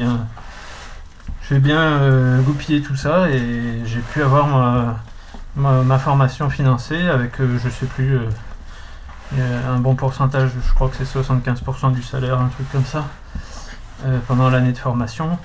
bien, 1.58 1.78
euh, 1.78 2.40
goupillé 2.40 2.80
tout 2.80 2.96
ça 2.96 3.28
et 3.28 3.82
j'ai 3.84 4.00
pu 4.00 4.22
avoir 4.22 4.46
ma, 5.54 5.82
ma, 5.82 5.98
formation 5.98 6.48
financée 6.48 7.08
avec, 7.08 7.32
je 7.38 7.68
sais 7.68 7.84
plus, 7.84 8.18
un 9.38 9.76
bon 9.80 9.94
pourcentage, 9.96 10.52
je 10.66 10.72
crois 10.72 10.88
que 10.88 10.96
c'est 10.96 11.18
75% 11.18 11.92
du 11.92 12.02
salaire, 12.02 12.40
un 12.40 12.48
truc 12.48 12.72
comme 12.72 12.86
ça, 12.86 13.04
pendant 14.26 14.48
l'année 14.48 14.72
de 14.72 14.78
formation 14.78 15.38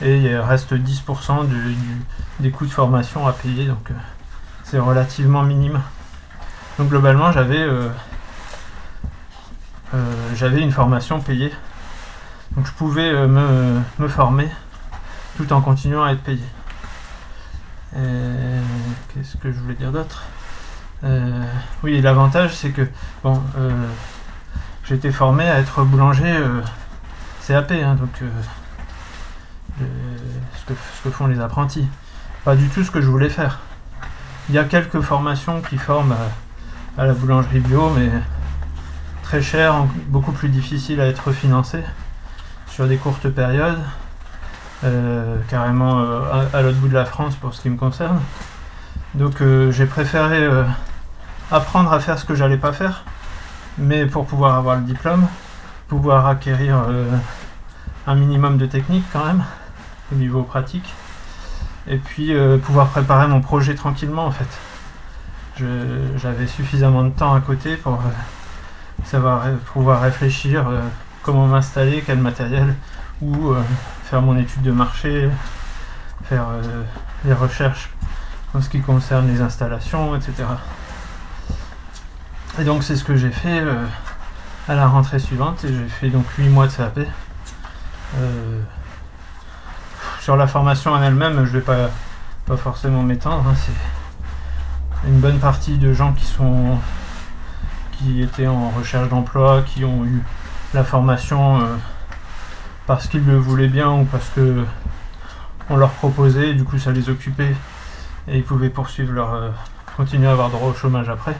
et 0.00 0.16
il 0.18 0.36
reste 0.36 0.74
10% 0.74 1.46
des 2.40 2.50
coûts 2.50 2.66
de 2.66 2.70
formation 2.70 3.26
à 3.26 3.32
payer, 3.32 3.66
donc 3.66 3.90
euh, 3.90 3.94
c'est 4.62 4.78
relativement 4.78 5.42
minime. 5.42 5.80
Donc 6.78 6.88
globalement, 6.88 7.32
j'avais 7.32 7.60
euh, 7.60 7.88
j'avais 10.34 10.60
une 10.60 10.70
formation 10.70 11.20
payée. 11.20 11.52
Donc 12.56 12.66
je 12.66 12.72
pouvais 12.72 13.12
me, 13.26 13.80
me, 13.98 14.08
former 14.08 14.48
tout 15.36 15.52
en 15.52 15.60
continuant 15.60 16.04
à 16.04 16.12
être 16.12 16.22
payé. 16.22 16.44
Qu'est-ce 17.92 19.36
que 19.38 19.50
je 19.50 19.58
voulais 19.58 19.74
dire 19.74 19.92
d'autre? 19.92 20.24
Oui, 21.82 22.00
l'avantage 22.00 22.54
c'est 22.54 22.70
que 22.70 22.88
bon, 23.22 23.42
j'ai 24.84 24.94
été 24.94 25.10
formé 25.10 25.48
à 25.48 25.58
être 25.58 25.82
boulanger 25.82 26.34
CAP, 27.46 27.72
hein, 27.72 27.94
donc 27.94 28.22
ce, 30.68 31.08
que, 31.08 31.10
font 31.10 31.26
les 31.26 31.40
apprentis. 31.40 31.86
Pas 32.44 32.56
du 32.56 32.68
tout 32.68 32.84
ce 32.84 32.90
que 32.90 33.00
je 33.00 33.08
voulais 33.08 33.28
faire. 33.28 33.60
Il 34.48 34.54
y 34.54 34.58
a 34.58 34.64
quelques 34.64 35.00
formations 35.00 35.60
qui 35.60 35.76
forment 35.76 36.16
à, 36.96 37.04
la 37.04 37.12
boulangerie 37.12 37.60
bio, 37.60 37.90
mais 37.90 38.10
très 39.22 39.42
cher, 39.42 39.84
beaucoup 40.06 40.32
plus 40.32 40.48
difficile 40.48 41.00
à 41.00 41.06
être 41.06 41.32
financé 41.32 41.80
sur 42.66 42.86
des 42.86 42.96
courtes 42.96 43.28
périodes, 43.28 43.80
euh, 44.84 45.36
carrément 45.48 46.00
euh, 46.00 46.20
à, 46.52 46.62
l'autre 46.62 46.78
bout 46.78 46.88
de 46.88 46.94
la 46.94 47.04
France 47.04 47.36
pour 47.36 47.54
ce 47.54 47.60
qui 47.60 47.70
me 47.70 47.76
concerne. 47.76 48.20
Donc 49.14 49.40
euh, 49.42 49.70
j'ai 49.70 49.86
préféré 49.86 50.48
apprendre 51.50 51.92
à 51.92 52.00
faire 52.00 52.18
ce 52.18 52.24
que 52.24 52.34
j'allais 52.34 52.56
pas 52.56 52.72
faire, 52.72 53.04
mais 53.76 54.06
pour 54.06 54.26
pouvoir 54.26 54.54
avoir 54.54 54.76
le 54.76 54.82
diplôme, 54.82 55.26
pouvoir 55.88 56.26
acquérir 56.26 56.76
un 58.06 58.14
minimum 58.14 58.56
de 58.56 58.66
technique 58.66 59.04
quand 59.12 59.24
même 59.24 59.44
au 60.12 60.16
niveau 60.16 60.42
pratique. 60.42 60.94
Et 61.86 61.96
puis 61.96 62.34
euh, 62.34 62.58
pouvoir 62.58 62.88
préparer 62.88 63.26
mon 63.26 63.40
projet 63.40 63.74
tranquillement 63.74 64.26
en 64.26 64.30
fait. 64.30 64.48
J'avais 66.16 66.46
suffisamment 66.46 67.02
de 67.02 67.10
temps 67.10 67.34
à 67.34 67.40
côté 67.40 67.76
pour 67.76 67.94
euh, 67.94 69.04
savoir 69.04 69.44
pouvoir 69.72 70.02
réfléchir 70.02 70.68
euh, 70.68 70.80
comment 71.22 71.46
m'installer, 71.46 72.04
quel 72.06 72.18
matériel, 72.18 72.74
ou 73.20 73.52
faire 74.04 74.22
mon 74.22 74.38
étude 74.38 74.62
de 74.62 74.70
marché, 74.70 75.28
faire 76.22 76.46
les 77.24 77.32
recherches 77.32 77.90
en 78.54 78.62
ce 78.62 78.68
qui 78.68 78.80
concerne 78.80 79.26
les 79.26 79.40
installations, 79.40 80.14
etc. 80.14 80.44
Et 82.60 82.64
donc 82.64 82.84
c'est 82.84 82.94
ce 82.94 83.02
que 83.02 83.16
j'ai 83.16 83.30
fait 83.30 83.62
à 84.68 84.76
la 84.76 84.86
rentrée 84.86 85.18
suivante 85.18 85.64
et 85.64 85.68
j'ai 85.68 85.88
fait 85.88 86.08
donc 86.08 86.24
8 86.38 86.48
mois 86.48 86.68
de 86.68 86.72
CAP. 86.72 87.00
Sur 90.28 90.36
la 90.36 90.46
formation 90.46 90.92
en 90.92 91.02
elle-même, 91.02 91.46
je 91.46 91.52
vais 91.52 91.62
pas, 91.62 91.88
pas 92.44 92.58
forcément 92.58 93.02
m'étendre. 93.02 93.48
Hein, 93.48 93.54
c'est 93.56 95.08
une 95.08 95.20
bonne 95.20 95.38
partie 95.38 95.78
de 95.78 95.94
gens 95.94 96.12
qui 96.12 96.26
sont 96.26 96.76
qui 97.92 98.20
étaient 98.20 98.46
en 98.46 98.68
recherche 98.68 99.08
d'emploi, 99.08 99.62
qui 99.62 99.86
ont 99.86 100.04
eu 100.04 100.22
la 100.74 100.84
formation 100.84 101.62
euh, 101.62 101.76
parce 102.86 103.06
qu'ils 103.06 103.24
le 103.24 103.38
voulaient 103.38 103.68
bien 103.68 103.90
ou 103.90 104.04
parce 104.04 104.28
que 104.28 104.66
on 105.70 105.78
leur 105.78 105.92
proposait, 105.92 106.52
du 106.52 106.64
coup 106.64 106.78
ça 106.78 106.92
les 106.92 107.08
occupait 107.08 107.56
et 108.28 108.36
ils 108.36 108.44
pouvaient 108.44 108.68
poursuivre 108.68 109.14
leur 109.14 109.32
euh, 109.32 109.48
continuer 109.96 110.28
à 110.28 110.32
avoir 110.32 110.50
droit 110.50 110.68
au 110.68 110.74
chômage 110.74 111.08
après. 111.08 111.38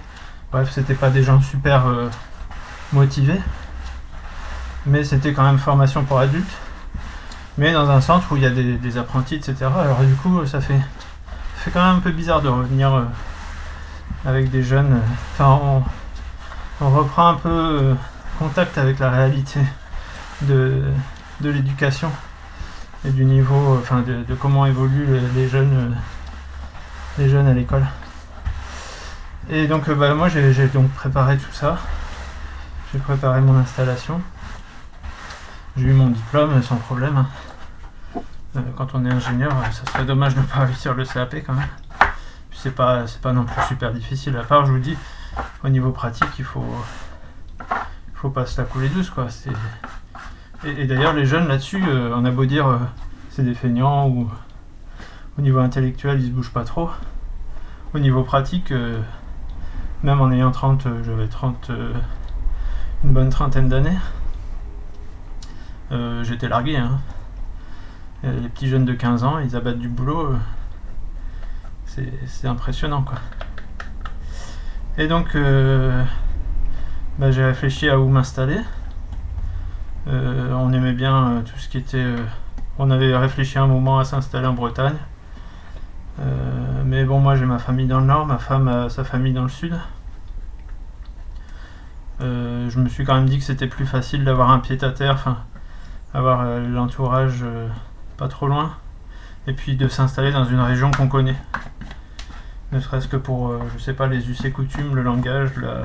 Bref, 0.51 0.71
c'était 0.73 0.95
pas 0.95 1.11
des 1.11 1.23
gens 1.23 1.43
super 1.43 1.87
euh, 1.89 2.09
motivés, 2.95 3.43
mais 4.87 5.05
c'était 5.05 5.35
quand 5.35 5.45
même 5.45 5.59
formation 5.59 6.05
pour 6.05 6.21
adultes 6.21 6.57
mais 7.59 7.73
dans 7.73 7.91
un 7.91 8.01
centre 8.01 8.31
où 8.31 8.37
il 8.37 8.43
y 8.43 8.47
a 8.47 8.51
des, 8.51 8.99
apprentis, 8.99 9.35
etc. 9.35 9.57
Alors 9.63 10.01
du 10.01 10.15
coup, 10.15 10.47
ça 10.47 10.61
fait, 10.61 10.81
fait 11.57 11.71
quand 11.73 11.85
même 11.85 11.97
un 11.97 12.01
peu 12.01 12.13
bizarre 12.13 12.41
de 12.41 12.49
revenir 12.49 12.95
euh, 12.95 13.05
avec 14.25 14.51
des 14.51 14.63
jeunes. 14.63 15.01
Enfin, 15.35 15.83
on, 16.81 16.91
reprend 16.91 17.31
un 17.31 17.35
peu 17.35 17.49
euh, 17.49 17.95
contact 18.39 18.79
avec 18.79 19.01
la 19.01 19.11
réalité 19.11 19.59
de, 20.43 20.85
l'éducation 21.41 22.11
et 23.05 23.11
du 23.11 23.25
niveau, 23.25 23.77
enfin 23.81 24.03
de, 24.03 24.35
comment 24.37 24.65
évoluent 24.65 25.21
les, 25.35 25.49
jeunes, 25.49 25.75
euh, 25.75 25.95
les 27.19 27.29
jeunes 27.29 27.49
à 27.49 27.55
l'école. 27.55 27.85
Et 29.51 29.67
donc 29.67 29.91
bah, 29.91 30.15
moi 30.15 30.29
j'ai 30.29 30.69
donc 30.69 30.91
préparé 30.91 31.37
tout 31.39 31.53
ça. 31.53 31.79
J'ai 32.93 33.01
préparé 33.01 33.41
mon 33.41 33.59
installation. 33.59 34.21
J'ai 35.77 35.87
eu 35.87 35.93
mon 35.93 36.09
diplôme 36.09 36.63
sans 36.63 36.77
problème. 36.77 37.25
Euh, 38.59 38.63
quand 38.77 38.95
on 38.95 39.05
est 39.05 39.13
ingénieur, 39.13 39.53
euh, 39.53 39.71
ça 39.71 39.91
serait 39.91 40.05
dommage 40.05 40.35
de 40.35 40.41
ne 40.41 40.45
pas 40.45 40.61
réussir 40.65 40.95
le 40.95 41.05
CAP 41.05 41.37
quand 41.47 41.55
même. 41.55 41.69
C'est 42.53 42.75
pas, 42.75 43.07
c'est 43.07 43.21
pas 43.21 43.33
non 43.33 43.45
plus 43.45 43.63
super 43.69 43.93
difficile. 43.93 44.37
À 44.37 44.43
part, 44.43 44.67
je 44.67 44.73
vous 44.73 44.79
dis, 44.79 44.97
au 45.63 45.69
niveau 45.69 45.93
pratique, 45.93 46.29
il 46.39 46.45
faut, 46.45 46.65
faut 48.15 48.31
pas 48.31 48.47
se 48.47 48.61
la 48.61 48.67
couler 48.67 48.89
douce 48.89 49.11
quoi. 49.11 49.29
Et, 50.65 50.87
d'ailleurs, 50.87 51.13
les 51.13 51.25
jeunes 51.25 51.47
là-dessus, 51.47 51.83
euh, 51.87 52.13
on 52.17 52.25
a 52.25 52.31
beau 52.33 52.47
dire 52.47 52.67
c'est 53.31 53.45
des 53.45 53.55
feignants 53.55 54.09
ou 54.09 54.29
au 55.39 55.41
niveau 55.41 55.61
intellectuel, 55.61 56.21
ils 56.21 56.27
se 56.27 56.33
bougent 56.33 56.53
pas 56.53 56.65
trop. 56.65 56.91
Au 57.95 58.01
niveau 58.01 58.25
pratique, 58.25 58.73
même 60.03 60.21
en 60.21 60.31
ayant 60.33 60.51
30, 60.51 60.89
j'avais 61.05 61.29
30, 61.29 61.71
une 63.05 63.13
bonne 63.13 63.31
trentaine 63.31 63.69
d'années, 63.69 63.97
j'étais 66.25 66.49
largué. 66.49 66.77
Hein. 66.77 66.99
Euh, 68.25 68.41
les 68.41 68.49
petits 68.49 68.69
jeunes 68.69 68.85
de 68.85 68.95
15 68.95 69.23
ans, 69.25 69.39
ils 69.39 69.55
abattent 69.55 69.79
du 69.79 69.89
boulot. 69.89 70.33
Euh, 70.33 72.05
c'est 72.27 72.49
impressionnant, 72.49 73.03
quoi. 73.03 73.19
Et 74.99 75.07
donc, 75.07 75.35
euh, 75.35 76.05
bah, 77.19 77.31
j'ai 77.31 77.45
réfléchi 77.45 77.89
à 77.89 77.99
où 77.99 78.09
m'installer. 78.09 78.61
on 80.07 80.73
aimait 80.73 80.93
bien 80.93 81.43
tout 81.45 81.59
ce 81.59 81.69
qui 81.69 81.79
était... 81.79 82.15
on 82.79 82.91
avait 82.91 83.17
réfléchi 83.17 83.59
un 83.59 83.67
moment 83.67 83.99
à 83.99 84.05
s'installer 84.05 84.47
en 84.47 84.55
Bretagne. 84.55 84.97
mais 86.85 87.05
bon, 87.05 87.21
moi 87.21 87.37
j'ai 87.37 87.45
ma 87.45 87.59
famille 87.59 87.87
dans 87.87 88.01
le 88.01 88.07
nord, 88.07 88.27
ma 88.27 88.39
femme 88.39 88.69
a 88.69 88.89
sa 88.89 89.05
famille 89.05 89.33
dans 89.35 89.43
le 89.43 89.49
sud. 89.49 89.75
je 92.21 92.79
me 92.79 92.89
suis 92.89 93.05
quand 93.05 93.15
même 93.15 93.29
dit 93.29 93.39
que 93.39 93.45
c'était 93.45 93.67
plus 93.67 93.87
facile 93.87 94.25
d'avoir 94.25 94.51
un 94.51 94.61
pied 94.61 94.83
à 94.83 94.91
terre, 94.91 95.15
enfin, 95.15 95.39
avoir 96.15 96.45
l'entourage 96.61 97.45
pas 98.19 98.29
trop 98.29 98.49
loin, 98.49 98.73
et 99.47 99.53
puis 99.55 99.77
de 99.77 99.89
s'installer 99.89 100.33
dans 100.33 100.45
une 100.45 100.61
région 100.61 100.91
qu'on 100.91 101.09
connaît. 101.09 101.37
Ne 102.73 102.81
serait-ce 102.81 103.09
que 103.09 103.17
pour, 103.17 103.49
euh, 103.49 103.61
je 103.75 103.83
sais 103.83 103.95
pas, 103.95 104.09
les 104.09 104.29
us 104.29 104.45
et 104.45 104.51
coutumes, 104.51 104.95
le 104.95 105.03
langage, 105.03 105.57
la... 105.57 105.85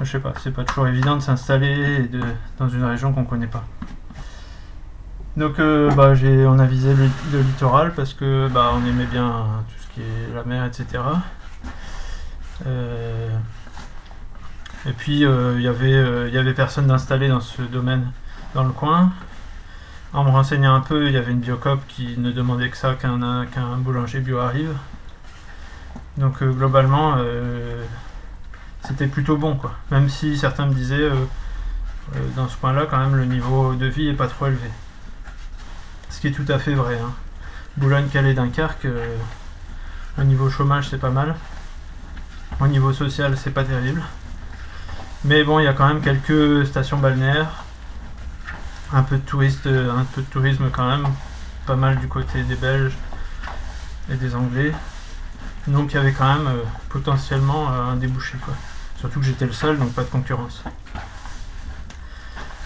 Je 0.00 0.10
sais 0.10 0.20
pas, 0.20 0.32
c'est 0.42 0.52
pas 0.52 0.64
toujours 0.64 0.88
évident 0.88 1.16
de 1.16 1.20
s'installer 1.20 2.08
dans 2.58 2.68
une 2.68 2.84
région 2.84 3.12
qu'on 3.12 3.24
connaît 3.24 3.46
pas. 3.46 3.64
Donc 5.36 5.58
euh, 5.58 5.90
bah, 5.94 6.14
j'ai, 6.14 6.46
on 6.46 6.58
a 6.58 6.66
visé 6.66 6.94
le, 6.94 7.40
littoral 7.40 7.92
parce 7.94 8.14
que 8.14 8.48
bah, 8.48 8.72
on 8.74 8.84
aimait 8.86 9.06
bien 9.06 9.44
tout 9.68 9.84
ce 9.84 9.94
qui 9.94 10.00
est 10.00 10.34
la 10.34 10.42
mer, 10.44 10.64
etc. 10.64 11.02
Euh, 12.66 13.28
et 14.86 14.92
puis 14.92 15.20
il 15.20 15.60
y 15.60 15.68
avait, 15.68 16.28
il 16.28 16.34
y 16.34 16.38
avait 16.38 16.54
personne 16.54 16.88
d'installé 16.88 17.28
dans 17.28 17.40
ce 17.40 17.62
domaine 17.62 18.10
dans 18.54 18.64
le 18.64 18.72
coin. 18.72 19.12
En 20.14 20.22
me 20.22 20.30
renseignant 20.30 20.76
un 20.76 20.80
peu, 20.80 21.08
il 21.08 21.12
y 21.12 21.16
avait 21.16 21.32
une 21.32 21.40
biocop 21.40 21.80
qui 21.88 22.16
ne 22.18 22.30
demandait 22.30 22.70
que 22.70 22.76
ça 22.76 22.94
qu'un 22.94 23.76
boulanger 23.78 24.20
bio 24.20 24.38
arrive. 24.38 24.72
Donc 26.18 26.40
euh, 26.40 26.52
globalement, 26.52 27.16
euh, 27.18 27.84
c'était 28.86 29.08
plutôt 29.08 29.36
bon 29.36 29.56
quoi. 29.56 29.72
Même 29.90 30.08
si 30.08 30.38
certains 30.38 30.66
me 30.66 30.72
disaient 30.72 31.10
euh, 31.10 31.16
dans 32.36 32.48
ce 32.48 32.56
point-là, 32.58 32.86
quand 32.88 32.98
même, 32.98 33.16
le 33.16 33.24
niveau 33.24 33.74
de 33.74 33.86
vie 33.86 34.06
est 34.06 34.14
pas 34.14 34.28
trop 34.28 34.46
élevé. 34.46 34.70
Ce 36.10 36.20
qui 36.20 36.28
est 36.28 36.30
tout 36.30 36.46
à 36.46 36.60
fait 36.60 36.74
vrai. 36.74 36.96
Hein. 37.04 37.12
Boulogne-Calais, 37.76 38.34
Dunkerque, 38.34 38.86
au 40.16 40.22
niveau 40.22 40.48
chômage, 40.48 40.90
c'est 40.90 41.00
pas 41.00 41.10
mal. 41.10 41.34
Au 42.60 42.68
niveau 42.68 42.92
social, 42.92 43.36
c'est 43.36 43.50
pas 43.50 43.64
terrible. 43.64 44.02
Mais 45.24 45.42
bon, 45.42 45.58
il 45.58 45.64
y 45.64 45.66
a 45.66 45.72
quand 45.72 45.88
même 45.88 46.02
quelques 46.02 46.64
stations 46.68 46.98
balnéaires 46.98 47.63
un 48.94 49.02
peu 49.02 49.16
de 49.16 49.22
touristes, 49.22 49.66
un 49.66 50.04
peu 50.14 50.22
de 50.22 50.26
tourisme 50.26 50.70
quand 50.70 50.88
même, 50.88 51.06
pas 51.66 51.76
mal 51.76 51.98
du 51.98 52.08
côté 52.08 52.42
des 52.44 52.54
Belges 52.54 52.94
et 54.10 54.14
des 54.14 54.34
Anglais. 54.34 54.72
Donc 55.66 55.92
il 55.92 55.96
y 55.96 55.98
avait 55.98 56.12
quand 56.12 56.32
même 56.32 56.46
euh, 56.46 56.62
potentiellement 56.90 57.70
euh, 57.70 57.92
un 57.92 57.96
débouché 57.96 58.36
quoi. 58.44 58.54
Surtout 58.98 59.20
que 59.20 59.26
j'étais 59.26 59.46
le 59.46 59.52
seul, 59.52 59.78
donc 59.78 59.92
pas 59.92 60.02
de 60.02 60.08
concurrence. 60.08 60.62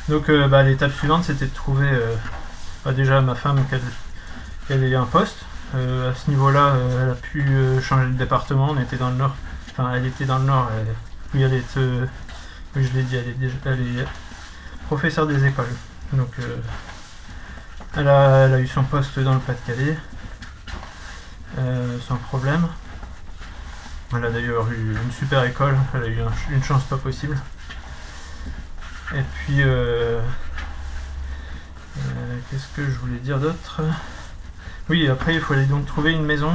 Donc 0.09 0.29
euh, 0.29 0.49
bah, 0.49 0.63
l'étape 0.63 0.93
suivante 0.93 1.25
c'était 1.25 1.47
de 1.47 1.55
trouver 1.55 1.89
bah, 2.85 2.93
déjà 2.93 3.21
ma 3.21 3.35
femme 3.35 3.65
qu'elle 4.69 4.85
ait 4.85 4.95
un 4.95 5.05
poste. 5.05 5.45
à 5.75 6.15
ce 6.15 6.31
niveau-là, 6.31 6.75
elle 7.03 7.11
a 7.11 7.15
pu 7.15 7.45
changer 7.83 8.07
de 8.07 8.19
département. 8.19 8.71
On 8.71 8.81
était 8.81 8.97
dans 8.97 9.11
le 9.11 9.17
nord. 9.17 9.35
Enfin, 9.71 9.93
elle 9.95 10.07
était 10.07 10.25
dans 10.25 10.39
le 10.39 10.45
nord. 10.45 10.71
Elle, 11.35 11.43
elle 11.43 11.55
est, 11.55 11.79
oui, 12.77 12.85
je 12.85 12.93
l'ai 12.97 13.03
dit, 13.03 13.17
déjà, 13.39 13.55
elle 13.67 13.81
est 13.81 14.07
professeure 14.87 15.27
des 15.27 15.45
écoles. 15.45 15.67
Donc 16.13 16.31
euh, 16.39 16.57
elle, 17.97 18.09
a, 18.09 18.61
eu 18.61 18.67
son 18.67 18.85
poste 18.85 19.19
dans 19.19 19.35
le 19.35 19.41
Pas-de-Calais 19.41 19.97
euh, 21.59 21.99
sans 22.01 22.17
problème. 22.17 22.69
Elle 24.15 24.25
a 24.25 24.31
d'ailleurs 24.31 24.71
eu 24.71 24.97
une 25.05 25.13
super 25.13 25.45
école, 25.45 25.77
elle 25.95 26.03
a 26.03 26.09
eu 26.09 26.19
une 26.51 26.63
chance 26.63 26.85
pas 26.85 26.97
possible. 26.97 27.37
Et 29.15 29.23
puis, 29.23 29.63
euh, 29.63 30.21
euh, 31.99 32.39
qu'est-ce 32.51 32.69
que 32.77 32.85
je 32.85 32.97
voulais 32.99 33.19
dire 33.19 33.39
d'autre? 33.39 33.83
Oui, 34.89 35.09
après, 35.09 35.35
il 35.35 35.41
fallait 35.41 35.67
donc 35.67 35.87
trouver 35.87 36.13
une 36.13 36.25
maison 36.25 36.53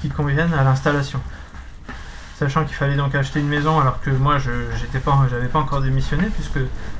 qui 0.00 0.08
convienne 0.08 0.52
à 0.54 0.64
l'installation. 0.64 1.20
Sachant 2.42 2.64
qu'il 2.64 2.74
fallait 2.74 2.96
donc 2.96 3.14
acheter 3.14 3.38
une 3.40 3.48
maison 3.48 3.78
alors 3.78 4.00
que 4.00 4.10
moi, 4.10 4.38
je 4.38 4.50
j'étais 4.80 4.98
pas, 4.98 5.26
j'avais 5.30 5.46
pas 5.46 5.60
encore 5.60 5.80
démissionné 5.80 6.26
puisque 6.34 6.58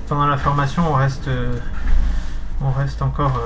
pendant 0.08 0.26
la 0.26 0.36
formation, 0.36 0.88
on 0.88 0.94
reste, 0.94 1.26
euh, 1.28 1.56
on 2.60 2.70
reste 2.70 3.02
encore 3.02 3.40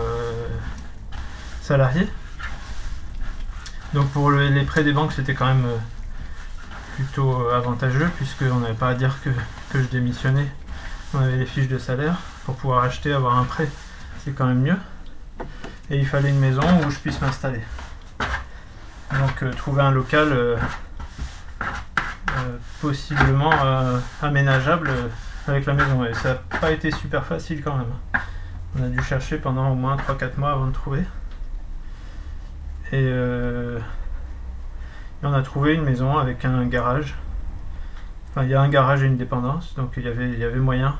salarié. 1.63 2.07
Donc 3.95 4.09
pour 4.11 4.31
les 4.31 4.63
prêts 4.65 4.85
des 4.85 4.93
banques, 4.93 5.13
c'était 5.13 5.35
quand 5.35 5.47
même 5.47 5.67
plutôt 6.97 7.49
avantageux 7.49 8.11
puisqu'on 8.17 8.61
n'avait 8.61 8.75
pas 8.75 8.91
à 8.91 8.95
dire 8.95 9.17
que, 9.25 9.31
que 9.71 9.83
je 9.83 9.89
démissionnais 9.89 10.49
on 11.15 11.21
avait 11.21 11.37
les 11.37 11.47
fiches 11.47 11.69
de 11.69 11.79
salaire 11.79 12.17
pour 12.45 12.57
pouvoir 12.57 12.85
acheter, 12.85 13.13
avoir 13.13 13.39
un 13.39 13.45
prêt, 13.45 13.69
c'est 14.25 14.33
quand 14.33 14.47
même 14.47 14.61
mieux. 14.61 14.77
Et 15.91 15.99
il 15.99 16.07
fallait 16.07 16.31
une 16.31 16.39
maison 16.39 16.63
où 16.85 16.91
je 16.91 16.99
puisse 16.99 17.21
m'installer. 17.21 17.63
Donc 18.21 19.43
euh, 19.43 19.53
trouver 19.53 19.83
un 19.83 19.93
local 19.93 20.33
euh, 20.33 20.57
euh, 20.57 20.59
possiblement 22.81 23.53
aménageable 24.23 24.91
avec 25.47 25.67
la 25.67 25.75
maison. 25.75 26.05
Et 26.05 26.15
ça 26.15 26.35
n'a 26.35 26.59
pas 26.61 26.71
été 26.73 26.91
super 26.91 27.25
facile 27.25 27.63
quand 27.63 27.77
même. 27.77 27.93
On 28.79 28.85
a 28.85 28.89
dû 28.89 29.03
chercher 29.03 29.39
pendant 29.39 29.71
au 29.71 29.75
moins 29.75 29.97
3-4 29.97 30.39
mois 30.39 30.53
avant 30.53 30.67
de 30.67 30.73
trouver. 30.73 31.03
Et, 32.93 33.11
on 35.23 35.33
a 35.33 35.43
trouvé 35.43 35.75
une 35.75 35.83
maison 35.83 36.19
avec 36.19 36.45
un 36.45 36.67
garage. 36.67 37.15
Enfin, 38.31 38.45
il 38.45 38.51
y 38.51 38.55
a 38.55 38.61
un 38.61 38.69
garage 38.69 39.03
et 39.03 39.07
une 39.07 39.17
dépendance, 39.17 39.75
donc 39.75 39.95
il 39.97 40.05
y 40.05 40.09
avait, 40.09 40.31
il 40.31 40.39
y 40.39 40.45
avait 40.45 40.59
moyen 40.59 40.97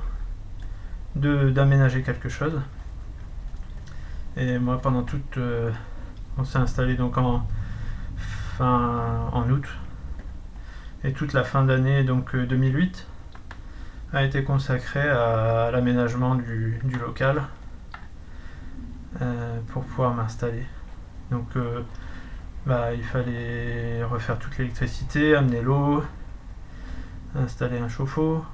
d'aménager 1.15 2.03
quelque 2.03 2.29
chose. 2.29 2.61
Et 4.37 4.59
moi, 4.59 4.81
pendant 4.81 5.03
toute. 5.03 5.39
Euh, 5.39 5.71
on 6.39 6.45
s'est 6.45 6.59
installé 6.59 6.97
donc 6.97 7.17
en, 7.17 7.47
fin, 8.59 9.29
en 9.33 9.49
août. 9.49 9.65
Et 11.07 11.13
toute 11.13 11.33
la 11.33 11.45
fin 11.45 11.65
d'année, 11.65 12.05
donc 12.05 12.37
2008, 12.37 13.07
euh, 14.13 14.19
a 14.19 14.25
été 14.25 14.45
consacrée 14.45 15.09
à, 15.09 15.71
l'aménagement 15.71 16.35
du, 16.35 16.81
local 17.01 17.45
euh, 19.23 19.59
pour 19.69 19.85
pouvoir 19.85 20.13
m'installer. 20.15 20.67
Donc, 21.31 21.47
bah, 22.67 22.93
il 22.93 23.03
fallait 23.03 24.05
refaire 24.05 24.39
toute 24.39 24.59
l'électricité, 24.59 25.35
amener 25.35 25.63
l'eau, 25.63 26.05
installer 27.35 27.79
un 27.79 27.89
chauffe-eau, 27.89 28.45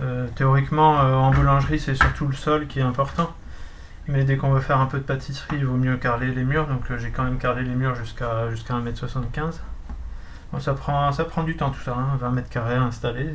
euh, 0.00 0.26
théoriquement, 0.36 1.00
euh, 1.00 1.14
en 1.14 1.32
boulangerie, 1.32 1.80
c'est 1.80 1.94
surtout 1.94 2.26
le 2.26 2.34
sol 2.34 2.66
qui 2.66 2.78
est 2.78 2.82
important. 2.82 3.34
Mais 4.08 4.24
dès 4.24 4.36
qu'on 4.36 4.50
veut 4.50 4.60
faire 4.60 4.80
un 4.80 4.86
peu 4.86 4.98
de 4.98 5.04
pâtisserie, 5.04 5.58
il 5.58 5.66
vaut 5.66 5.76
mieux 5.76 5.96
carreler 5.96 6.34
les 6.34 6.44
murs. 6.44 6.66
Donc 6.66 6.90
euh, 6.90 6.98
j'ai 6.98 7.10
quand 7.10 7.24
même 7.24 7.38
carrelé 7.38 7.64
les 7.64 7.74
murs 7.74 7.94
jusqu'à 7.94 8.50
jusqu'à 8.50 8.74
1m75. 8.74 9.60
Bon, 10.52 10.60
ça, 10.60 10.74
prend, 10.74 11.12
ça 11.12 11.24
prend 11.24 11.42
du 11.42 11.56
temps 11.56 11.70
tout 11.70 11.80
ça, 11.80 11.94
20 12.20 12.26
hein. 12.26 12.30
mètres 12.30 12.48
carrés 12.48 12.74
à 12.74 12.82
installer. 12.82 13.32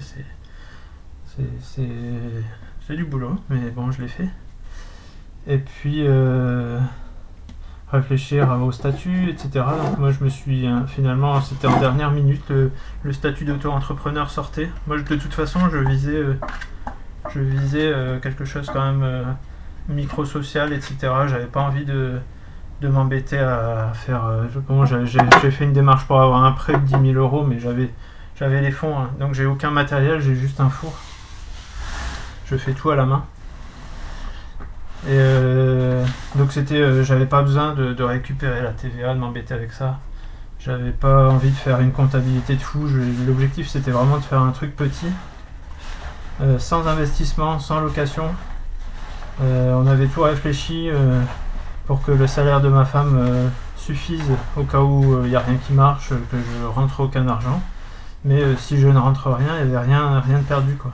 C'est 1.61 2.95
du 2.95 3.05
boulot, 3.05 3.37
mais 3.49 3.69
bon, 3.69 3.91
je 3.91 4.01
l'ai 4.01 4.07
fait. 4.07 4.29
Et 5.47 5.57
puis, 5.59 6.07
réfléchir 7.93 8.49
au 8.61 8.71
statut, 8.71 9.29
etc. 9.29 9.63
Moi 9.99 10.11
je 10.11 10.23
me 10.23 10.29
suis 10.29 10.67
euh, 10.67 10.85
finalement, 10.87 11.39
c'était 11.41 11.67
en 11.67 11.79
dernière 11.79 12.11
minute, 12.11 12.43
le, 12.49 13.13
statut 13.13 13.45
d'auto-entrepreneur 13.45 14.29
sortait. 14.29 14.69
Moi 14.87 14.97
de 14.97 15.15
toute 15.15 15.33
façon 15.33 15.69
je 15.69 15.77
visais, 15.77 16.15
euh, 16.15 16.33
je 17.29 17.39
visais 17.39 17.85
euh, 17.85 18.19
quelque 18.19 18.45
chose 18.45 18.69
quand 18.73 18.91
même 18.91 19.25
micro-social, 19.89 20.73
etc. 20.73 20.95
J'avais 21.27 21.45
pas 21.45 21.61
envie 21.61 21.85
de, 21.85 22.19
de 22.81 22.87
m'embêter 22.87 23.39
à 23.39 23.91
faire... 23.93 24.23
Bon, 24.67 24.85
j'ai 24.85 25.51
fait 25.51 25.63
une 25.63 25.73
démarche 25.73 26.05
pour 26.05 26.21
avoir 26.21 26.43
un 26.43 26.51
prêt 26.51 26.73
de 26.73 26.79
10 26.79 27.13
000 27.13 27.13
euros, 27.13 27.43
mais 27.43 27.59
j'avais 27.59 27.89
j'avais 28.35 28.61
les 28.61 28.71
fonds, 28.71 28.97
hein. 28.97 29.11
donc 29.19 29.35
j'ai 29.35 29.45
aucun 29.45 29.69
matériel, 29.69 30.19
j'ai 30.19 30.35
juste 30.35 30.59
un 30.59 30.69
four. 30.69 30.93
Je 32.45 32.57
fais 32.57 32.73
tout 32.73 32.89
à 32.89 32.95
la 32.95 33.05
main. 33.05 33.25
Et 35.05 35.11
euh, 35.11 36.03
donc 36.35 36.51
c'était, 36.51 36.81
euh, 36.81 37.03
j'avais 37.03 37.25
pas 37.27 37.43
besoin 37.43 37.73
de, 37.73 38.03
récupérer 38.03 38.61
la 38.61 38.71
TVA, 38.71 39.13
de 39.13 39.19
m'embêter 39.19 39.53
avec 39.53 39.71
ça. 39.71 39.99
J'avais 40.59 40.91
pas 40.91 41.29
envie 41.29 41.51
de 41.51 41.55
faire 41.55 41.79
une 41.79 41.91
comptabilité 41.91 42.55
de 42.55 42.61
fou. 42.61 42.87
L'objectif 43.27 43.67
c'était 43.67 43.91
vraiment 43.91 44.17
de 44.17 44.23
faire 44.23 44.41
un 44.41 44.51
truc 44.51 44.75
petit, 44.75 45.11
euh, 46.41 46.57
sans 46.57 46.87
investissement, 46.87 47.59
sans 47.59 47.81
location. 47.81 48.33
On 49.41 49.87
avait 49.87 50.07
tout 50.07 50.21
réfléchi 50.21 50.89
pour 51.85 52.01
que 52.03 52.11
le 52.11 52.27
salaire 52.27 52.61
de 52.61 52.69
ma 52.69 52.85
femme 52.85 53.49
suffise 53.77 54.31
au 54.55 54.63
cas 54.63 54.79
où 54.79 55.23
il 55.23 55.29
n'y 55.29 55.35
a 55.35 55.39
rien 55.39 55.55
qui 55.55 55.73
marche, 55.73 56.09
que 56.09 56.37
je 56.37 56.65
rentre 56.65 57.01
aucun 57.01 57.27
argent. 57.27 57.61
Mais 58.25 58.41
si 58.57 58.79
je 58.79 58.87
ne 58.87 58.97
rentre 58.97 59.31
rien, 59.31 59.59
il 59.59 59.69
n'y 59.69 59.75
avait 59.75 59.85
rien, 59.85 60.19
rien 60.19 60.37
de 60.39 60.43
perdu 60.43 60.75
quoi. 60.75 60.91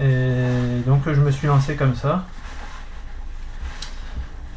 Et 0.00 0.80
donc 0.86 1.02
je 1.06 1.20
me 1.20 1.30
suis 1.30 1.46
lancé 1.46 1.76
comme 1.76 1.94
ça. 1.94 2.24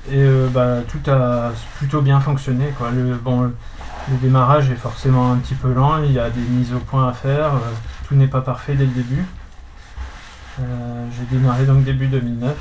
Et 0.09 0.17
euh, 0.17 0.47
bah, 0.49 0.77
tout 0.87 1.09
a 1.09 1.51
plutôt 1.77 2.01
bien 2.01 2.19
fonctionné. 2.19 2.73
Quoi. 2.77 2.89
Le, 2.91 3.15
bon, 3.15 3.41
le 3.41 4.17
démarrage 4.21 4.71
est 4.71 4.75
forcément 4.75 5.31
un 5.31 5.37
petit 5.37 5.53
peu 5.53 5.71
lent, 5.73 6.03
il 6.03 6.11
y 6.11 6.19
a 6.19 6.29
des 6.29 6.41
mises 6.41 6.73
au 6.73 6.79
point 6.79 7.07
à 7.07 7.13
faire, 7.13 7.53
euh, 7.53 7.59
tout 8.07 8.15
n'est 8.15 8.27
pas 8.27 8.41
parfait 8.41 8.73
dès 8.73 8.85
le 8.85 8.91
début. 8.91 9.25
Euh, 10.61 11.07
j'ai 11.17 11.37
démarré 11.37 11.65
donc 11.65 11.83
début 11.83 12.07
2009. 12.07 12.55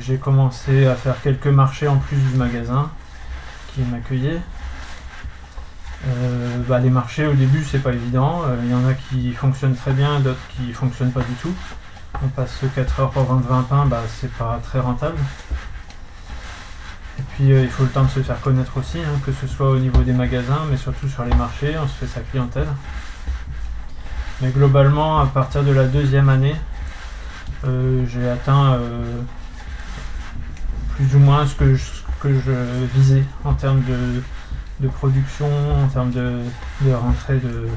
j'ai 0.00 0.16
commencé 0.16 0.86
à 0.86 0.94
faire 0.94 1.20
quelques 1.22 1.46
marchés 1.46 1.88
en 1.88 1.96
plus 1.96 2.16
du 2.16 2.36
magasin 2.36 2.90
qui 3.74 3.82
m'accueillait. 3.82 4.40
Bah, 6.68 6.80
les 6.80 6.90
marchés 6.90 7.26
au 7.26 7.34
début 7.34 7.64
c'est 7.64 7.78
pas 7.78 7.92
évident, 7.92 8.42
il 8.64 8.70
y 8.70 8.74
en 8.74 8.86
a 8.86 8.94
qui 8.94 9.32
fonctionnent 9.32 9.76
très 9.76 9.92
bien, 9.92 10.20
d'autres 10.20 10.40
qui 10.56 10.72
fonctionnent 10.72 11.12
pas 11.12 11.20
du 11.20 11.34
tout 11.34 11.54
on 12.24 12.28
passe 12.28 12.60
4 12.74 13.00
heures 13.00 13.10
pour 13.10 13.24
vendre 13.24 13.46
20 13.48 13.62
pains, 13.62 13.86
bah, 13.86 14.02
c'est 14.20 14.32
pas 14.32 14.60
très 14.62 14.80
rentable. 14.80 15.18
Et 17.18 17.22
puis 17.34 17.52
euh, 17.52 17.62
il 17.62 17.68
faut 17.68 17.84
le 17.84 17.88
temps 17.90 18.04
de 18.04 18.10
se 18.10 18.20
faire 18.20 18.40
connaître 18.40 18.76
aussi, 18.76 18.98
hein, 18.98 19.20
que 19.24 19.32
ce 19.32 19.46
soit 19.46 19.70
au 19.70 19.78
niveau 19.78 20.02
des 20.02 20.12
magasins, 20.12 20.66
mais 20.70 20.76
surtout 20.76 21.08
sur 21.08 21.24
les 21.24 21.34
marchés, 21.34 21.76
on 21.78 21.86
se 21.88 21.94
fait 21.94 22.06
sa 22.06 22.20
clientèle. 22.20 22.68
Mais 24.42 24.50
globalement, 24.50 25.20
à 25.20 25.26
partir 25.26 25.62
de 25.62 25.70
la 25.70 25.86
deuxième 25.86 26.28
année, 26.28 26.56
euh, 27.64 28.04
j'ai 28.08 28.28
atteint 28.28 28.72
euh, 28.72 29.20
plus 30.96 31.14
ou 31.14 31.20
moins 31.20 31.46
ce 31.46 31.54
que 31.54 31.76
je, 31.76 31.84
que 32.20 32.34
je 32.40 32.50
visais 32.92 33.22
en 33.44 33.54
termes 33.54 33.82
de, 34.80 34.88
production, 34.88 35.46
en 35.84 35.86
termes 35.86 36.10
de, 36.10 36.40
rentrée 36.92 37.36
de, 37.36 37.68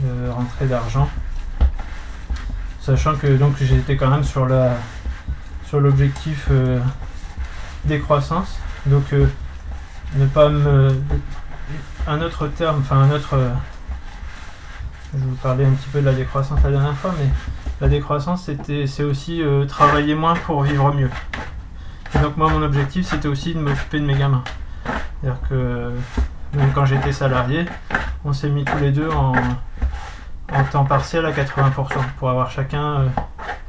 de 0.00 0.28
rentrée 0.28 0.66
d'argent. 0.66 1.08
Sachant 2.82 3.16
que 3.16 3.38
donc 3.38 3.54
j'étais 3.58 3.96
quand 3.96 4.10
même 4.10 4.24
sur 4.24 4.46
la 4.46 4.76
sur 5.66 5.80
l'objectif 5.80 6.48
euh, 6.50 6.78
décroissance. 7.86 8.58
Donc 8.84 9.14
euh, 9.14 9.26
ne 10.16 10.26
pas 10.26 10.50
me 10.50 10.94
un 12.06 12.20
autre 12.20 12.48
terme, 12.48 12.80
enfin 12.80 12.96
un 12.96 13.10
autre 13.10 13.34
je 15.14 15.24
vous 15.24 15.36
parlais 15.36 15.64
un 15.64 15.70
petit 15.70 15.88
peu 15.90 16.00
de 16.00 16.06
la 16.06 16.12
décroissance 16.12 16.62
la 16.62 16.70
dernière 16.70 16.96
fois, 16.96 17.14
mais 17.18 17.28
la 17.80 17.88
décroissance 17.88 18.50
c'est 18.86 19.02
aussi 19.04 19.42
travailler 19.68 20.14
moins 20.14 20.34
pour 20.34 20.62
vivre 20.62 20.92
mieux. 20.92 21.10
donc 22.22 22.36
moi 22.36 22.50
mon 22.50 22.62
objectif 22.62 23.06
c'était 23.06 23.28
aussi 23.28 23.54
de 23.54 23.60
m'occuper 23.60 24.00
de 24.00 24.04
mes 24.04 24.16
gamins. 24.16 24.44
C'est-à-dire 25.20 25.40
que 25.48 25.92
même 26.54 26.72
quand 26.74 26.84
j'étais 26.86 27.12
salarié, 27.12 27.66
on 28.24 28.32
s'est 28.32 28.48
mis 28.48 28.64
tous 28.64 28.78
les 28.78 28.90
deux 28.90 29.10
en, 29.10 29.34
temps 30.72 30.84
partiel 30.84 31.26
à 31.26 31.32
80% 31.32 31.72
pour 32.18 32.30
avoir 32.30 32.50
chacun, 32.50 33.10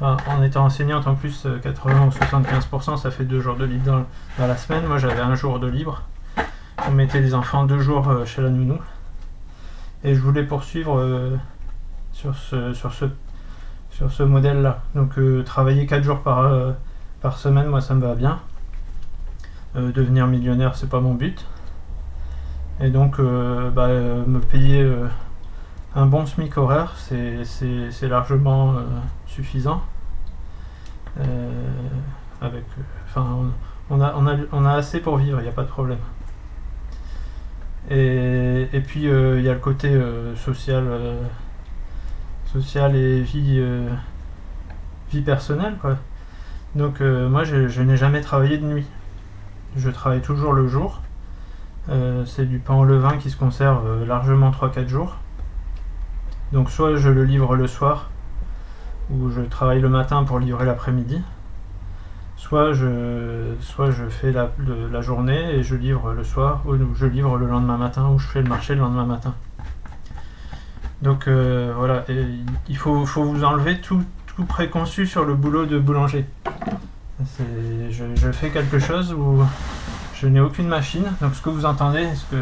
euh, 0.02 0.16
en 0.28 0.42
étant 0.44 0.66
enseignante 0.66 1.08
en 1.08 1.16
plus 1.16 1.46
80 1.62 1.96
euh, 1.96 2.06
ou 2.06 2.10
75%, 2.10 2.98
ça 2.98 3.12
fait 3.12 3.26
deux 3.26 3.42
jours 3.42 3.56
de 3.56 3.66
libre 3.66 4.06
dans, 4.38 4.48
la 4.48 4.58
semaine. 4.58 4.86
Moi 4.86 4.98
j'avais 4.98 5.22
un 5.22 5.36
jour 5.36 5.60
de 5.60 5.68
libre. 5.68 6.04
On 6.88 6.92
mettait 6.92 7.20
les 7.20 7.34
enfants 7.34 7.66
deux 7.66 7.80
jours 7.80 8.08
euh, 8.08 8.26
chez 8.26 8.42
la 8.42 8.50
nounou. 8.50 8.80
Et 10.04 10.16
je 10.16 10.22
voulais 10.22 10.44
poursuivre 10.44 11.38
sur 12.14 12.36
ce, 12.36 12.74
sur 12.74 12.94
ce, 12.94 13.06
sur 13.92 14.12
ce 14.12 14.24
modèle-là. 14.24 14.82
Donc 14.96 15.20
travailler 15.46 15.86
quatre 15.86 16.04
jours 16.04 16.22
par, 16.22 16.50
par 17.22 17.38
semaine, 17.38 17.68
moi 17.68 17.82
ça 17.82 17.96
me 17.96 18.02
va 18.02 18.16
bien. 18.16 18.40
devenir 19.76 20.28
millionnaire, 20.28 20.76
c'est 20.76 20.90
pas 20.90 21.02
mon 21.02 21.16
but. 21.16 21.46
Et 22.80 22.92
donc 22.92 23.20
bah, 23.20 23.90
me 23.90 24.40
payer 24.40 24.90
un 25.96 26.06
bon 26.06 26.26
SMIC 26.26 26.58
horaire, 26.58 26.94
c'est 26.98 28.08
largement 28.08 28.74
euh, 28.74 28.82
suffisant. 29.26 29.82
Euh, 31.20 31.50
avec, 32.42 32.64
enfin, 33.06 33.26
on, 33.90 34.02
a, 34.02 34.14
on, 34.16 34.28
a, 34.28 34.36
on, 34.52 34.66
a, 34.66 34.74
assez 34.74 35.00
pour 35.00 35.18
vivre, 35.18 35.40
il 35.40 35.44
n'y 35.44 35.50
a 35.50 35.54
pas 35.54 35.64
de 35.64 35.68
problème. 35.68 35.98
Et, 37.92 38.82
puis 38.86 39.04
il 39.04 39.42
y 39.42 39.50
a 39.50 39.54
le 39.54 39.60
côté 39.60 39.92
social, 40.36 40.86
social 42.52 42.96
et 42.96 43.22
vie, 43.22 43.62
vie 45.12 45.22
personnelle. 45.22 45.76
Quoi. 45.82 45.98
Donc 46.76 47.02
moi 47.02 47.44
je, 47.44 47.68
je 47.68 47.82
n'ai 47.82 47.98
jamais 47.98 48.22
travaillé 48.22 48.58
de 48.58 48.66
nuit. 48.66 48.86
Je 49.76 49.90
travaille 49.90 50.22
toujours 50.22 50.54
le 50.54 50.68
jour. 50.68 51.02
c'est 52.26 52.46
du 52.46 52.60
pain 52.60 52.76
au 52.76 52.86
levain 52.86 53.18
qui 53.18 53.32
se 53.32 53.38
conserve 53.38 54.04
largement 54.06 54.52
3-4 54.52 54.88
jours. 54.88 55.16
Donc 56.52 56.72
soit 56.72 56.96
je 56.96 57.10
le 57.10 57.24
livre 57.24 57.56
le 57.56 57.68
soir, 57.68 58.10
ou 59.12 59.30
je 59.30 59.42
travaille 59.42 59.82
le 59.82 59.90
matin 59.90 60.24
pour 60.24 60.40
livrer 60.40 60.66
l'après-midi, 60.66 61.22
soit 62.40 62.72
je, 62.72 63.54
soit 63.60 63.92
je 63.92 64.06
fais 64.06 64.32
la, 64.32 64.50
la, 64.92 65.02
journée 65.02 65.56
et 65.56 65.62
je 65.62 65.76
livre 65.76 66.14
le 66.14 66.24
soir, 66.24 66.62
ou 66.66 66.74
je 66.96 67.06
livre 67.06 67.38
le 67.38 67.46
lendemain 67.46 67.78
matin, 67.78 68.10
ou 68.10 68.18
je 68.18 68.28
fais 68.28 68.42
le 68.42 68.48
marché 68.48 68.76
le 68.76 68.80
lendemain 68.80 69.06
matin. 69.06 69.36
Donc 71.02 71.28
euh, 71.28 71.74
voilà, 71.76 72.06
il 72.70 72.78
faut, 72.78 73.06
faut, 73.06 73.24
vous 73.24 73.44
enlever 73.44 73.82
tout, 73.82 74.04
tout, 74.26 74.46
préconçu 74.46 75.06
sur 75.06 75.26
le 75.26 75.36
boulot 75.36 75.66
de 75.66 75.78
boulanger. 75.80 76.26
Je, 77.20 78.04
je, 78.16 78.32
fais 78.32 78.50
quelque 78.50 78.80
chose 78.80 79.14
où 79.14 79.44
je 80.16 80.28
n'ai 80.28 80.40
aucune 80.40 80.70
machine, 80.70 81.06
donc 81.20 81.36
ce 81.36 81.42
que 81.42 81.50
vous 81.50 81.66
entendez, 81.66 82.08
ce 82.16 82.24
que 82.34 82.42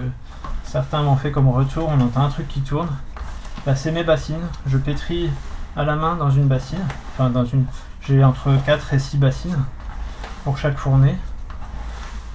certains 0.63 1.01
m'ont 1.01 1.15
fait 1.15 1.31
comme 1.31 1.49
retour, 1.49 1.89
on 1.89 1.99
entend 1.99 2.21
un 2.21 2.29
truc 2.29 2.47
qui 2.47 2.61
tourne, 2.61 2.89
bah, 3.65 3.75
c'est 3.75 3.91
mes 3.91 4.03
bassines. 4.03 4.45
Je 4.67 4.77
pétris 4.77 5.31
à 5.75 5.83
la 5.83 5.95
main 5.95 6.15
dans 6.15 6.29
une 6.29 6.47
bassine. 6.47 6.85
Enfin, 7.13 7.31
dans 7.31 7.45
une. 7.45 7.65
J'ai 8.01 8.23
entre 8.23 8.51
4 8.65 8.93
et 8.93 8.99
6 8.99 9.17
bassines 9.17 9.57
pour 10.47 10.57
chaque 10.57 10.77
fournée. 10.77 11.17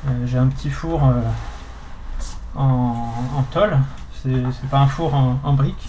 Euh, 0.07 0.27
j'ai 0.27 0.37
un 0.37 0.49
petit 0.49 0.69
four 0.69 1.03
euh, 1.03 1.23
en, 2.55 3.11
en, 3.39 3.43
tôle. 3.45 3.79
C'est 4.23 4.69
pas 4.69 4.81
un 4.81 4.87
four 4.87 5.15
en, 5.15 5.53
briques 5.55 5.89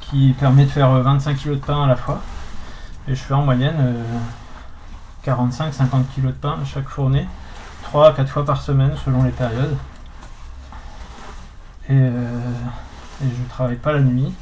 qui 0.00 0.34
permet 0.40 0.64
de 0.64 0.70
faire 0.70 0.90
25 0.90 1.36
kg 1.36 1.50
de 1.50 1.54
pain 1.58 1.84
à 1.84 1.86
la 1.86 1.94
fois. 1.94 2.20
Et 3.06 3.14
je 3.14 3.20
fais 3.20 3.32
en 3.32 3.42
moyenne 3.42 3.76
45-50 5.24 5.70
euh, 5.70 6.02
kg 6.16 6.26
de 6.26 6.32
pain 6.32 6.58
chaque 6.64 6.88
fournée, 6.88 7.28
3 7.84 8.08
à 8.08 8.12
4 8.12 8.28
fois 8.28 8.44
par 8.44 8.60
semaine 8.60 8.90
selon 9.04 9.22
les 9.22 9.30
périodes. 9.30 9.76
Et 11.88 12.10
je 13.22 13.48
travaille 13.50 13.76
pas 13.76 13.92
la 13.92 14.00
nuit. 14.00 14.34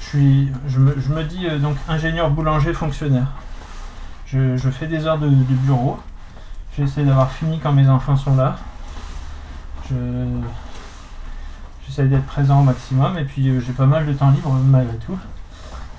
Je, 0.00 0.06
suis, 0.06 0.52
je, 0.68 0.78
me, 0.78 1.24
dis 1.24 1.48
euh, 1.48 1.58
donc 1.58 1.76
ingénieur 1.88 2.30
boulanger 2.30 2.72
fonctionnaire. 2.72 3.26
Je, 4.34 4.70
fais 4.70 4.88
des 4.88 5.06
heures 5.06 5.18
de, 5.18 5.28
bureau. 5.28 5.96
J'essaie 6.76 7.04
d'avoir 7.04 7.30
fini 7.30 7.60
quand 7.60 7.72
mes 7.72 7.88
enfants 7.88 8.16
sont 8.16 8.34
là. 8.34 8.56
J'essaie 11.86 12.06
d'être 12.06 12.26
présent 12.26 12.60
au 12.60 12.64
maximum 12.64 13.16
et 13.16 13.24
puis 13.24 13.48
euh, 13.48 13.60
j'ai 13.60 13.72
pas 13.72 13.86
mal 13.86 14.06
de 14.06 14.12
temps 14.12 14.30
libre 14.30 14.50
malgré 14.50 14.96
tout. 14.96 15.16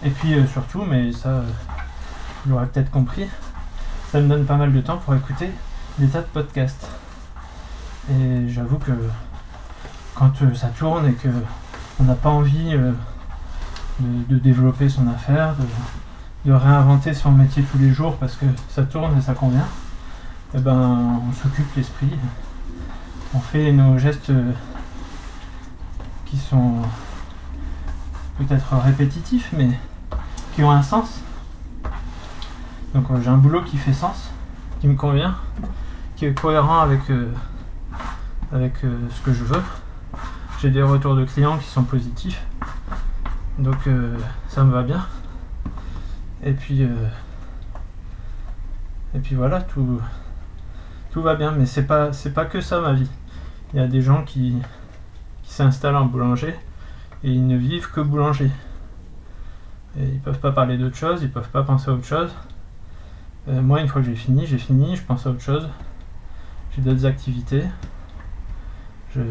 Et 0.03 0.09
puis 0.09 0.33
euh, 0.33 0.45
surtout, 0.47 0.83
mais 0.83 1.13
ça, 1.13 1.43
vous 2.43 2.51
l'aurez 2.51 2.67
peut-être 2.67 2.91
compris, 2.91 3.27
ça 4.11 4.19
me 4.19 4.27
donne 4.27 4.45
pas 4.45 4.57
mal 4.57 4.73
de 4.73 4.81
temps 4.81 4.97
pour 4.97 5.15
écouter 5.15 5.49
des 5.97 6.07
tas 6.07 6.21
de 6.21 6.25
podcasts. 6.25 6.89
Et 8.11 8.49
j'avoue 8.49 8.79
que 8.79 8.91
quand 10.13 10.33
ça 10.55 10.67
tourne 10.67 11.07
et 11.07 11.13
que 11.13 11.29
on 12.01 12.03
n'a 12.03 12.15
pas 12.15 12.29
envie 12.29 12.73
euh, 12.73 12.91
de, 14.01 14.37
développer 14.37 14.89
son 14.89 15.07
affaire, 15.07 15.55
de, 15.55 15.63
réinventer 16.53 17.13
son 17.13 17.31
métier 17.31 17.63
tous 17.63 17.77
les 17.77 17.91
jours 17.91 18.17
parce 18.17 18.35
que 18.35 18.45
ça 18.69 18.83
tourne 18.83 19.17
et 19.17 19.21
ça 19.21 19.33
convient, 19.33 19.67
et 20.53 20.57
eh 20.57 20.59
ben, 20.59 21.21
on 21.27 21.33
s'occupe 21.33 21.65
l'esprit, 21.75 22.11
on 23.33 23.39
fait 23.39 23.71
nos 23.71 23.97
gestes 23.97 24.29
euh, 24.29 24.51
qui 26.25 26.37
sont 26.37 26.81
peut-être 28.37 28.75
répétitifs, 28.77 29.49
mais 29.57 29.69
qui 30.53 30.63
ont 30.63 30.71
un 30.71 30.83
sens. 30.83 31.21
Donc 32.93 33.09
euh, 33.11 33.21
j'ai 33.21 33.29
un 33.29 33.37
boulot 33.37 33.63
qui 33.63 33.77
fait 33.77 33.93
sens, 33.93 34.29
qui 34.79 34.87
me 34.87 34.95
convient, 34.95 35.35
qui 36.15 36.25
est 36.25 36.33
cohérent 36.33 36.79
avec, 36.79 37.01
avec 38.53 38.73
ce 38.81 39.21
que 39.21 39.33
je 39.33 39.43
veux 39.43 39.63
j'ai 40.61 40.71
des 40.71 40.81
retours 40.81 41.15
de 41.15 41.25
clients 41.25 41.57
qui 41.57 41.67
sont 41.67 41.83
positifs. 41.83 42.41
Donc 43.59 43.87
euh, 43.87 44.17
ça 44.47 44.63
me 44.63 44.71
va 44.71 44.83
bien. 44.83 45.05
Et 46.45 46.53
puis 46.53 46.83
euh, 46.83 47.07
et 49.15 49.19
puis 49.19 49.35
voilà, 49.35 49.61
tout 49.61 49.99
tout 51.11 51.21
va 51.21 51.35
bien, 51.35 51.51
mais 51.51 51.65
c'est 51.65 51.85
pas 51.85 52.13
c'est 52.13 52.33
pas 52.33 52.45
que 52.45 52.61
ça 52.61 52.79
ma 52.79 52.93
vie. 52.93 53.09
Il 53.73 53.79
y 53.79 53.83
a 53.83 53.87
des 53.87 54.01
gens 54.01 54.23
qui, 54.23 54.55
s'installent 55.43 55.95
en 55.95 56.05
boulanger 56.05 56.55
et 57.23 57.31
ils 57.31 57.45
ne 57.45 57.55
vivent 57.55 57.89
que 57.91 58.01
boulanger. 58.01 58.51
Et 59.97 60.05
ils 60.05 60.19
peuvent 60.19 60.39
pas 60.39 60.51
parler 60.51 60.77
d'autre 60.77 60.97
chose, 60.97 61.21
ils 61.23 61.31
peuvent 61.31 61.49
pas 61.49 61.63
penser 61.63 61.89
à 61.89 61.93
autre 61.93 62.05
chose. 62.05 62.31
Euh, 63.47 63.61
moi, 63.61 63.79
une 63.81 63.87
fois 63.87 64.01
que 64.01 64.07
j'ai 64.07 64.15
fini, 64.15 64.45
j'ai 64.45 64.57
fini, 64.57 64.95
je 64.95 65.03
pense 65.03 65.25
à 65.25 65.29
autre 65.29 65.41
chose. 65.41 65.69
J'ai 66.75 66.81
d'autres 66.81 67.05
activités. 67.05 67.63
Je, 69.15 69.21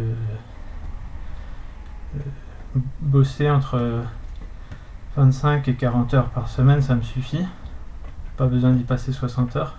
bosser 3.00 3.50
entre 3.50 4.05
25 5.16 5.68
et 5.68 5.74
40 5.74 6.14
heures 6.14 6.29
par 6.31 6.48
semaine, 6.48 6.83
ça 6.83 6.94
me 6.94 7.03
suffit. 7.03 7.44
Pas 8.37 8.46
besoin 8.46 8.72
d'y 8.72 8.83
passer 8.83 9.12
60 9.12 9.57
heures. 9.57 9.79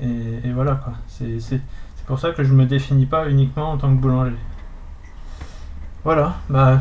Et, 0.00 0.50
voilà 0.52 0.74
quoi. 0.74 0.94
C'est 1.08 1.60
pour 2.06 2.18
ça 2.18 2.32
que 2.32 2.42
je 2.42 2.52
me 2.52 2.66
définis 2.66 3.06
pas 3.06 3.28
uniquement 3.28 3.70
en 3.70 3.78
tant 3.78 3.94
que 3.94 4.00
boulanger. 4.00 4.36
Voilà, 6.04 6.34
bah 6.48 6.80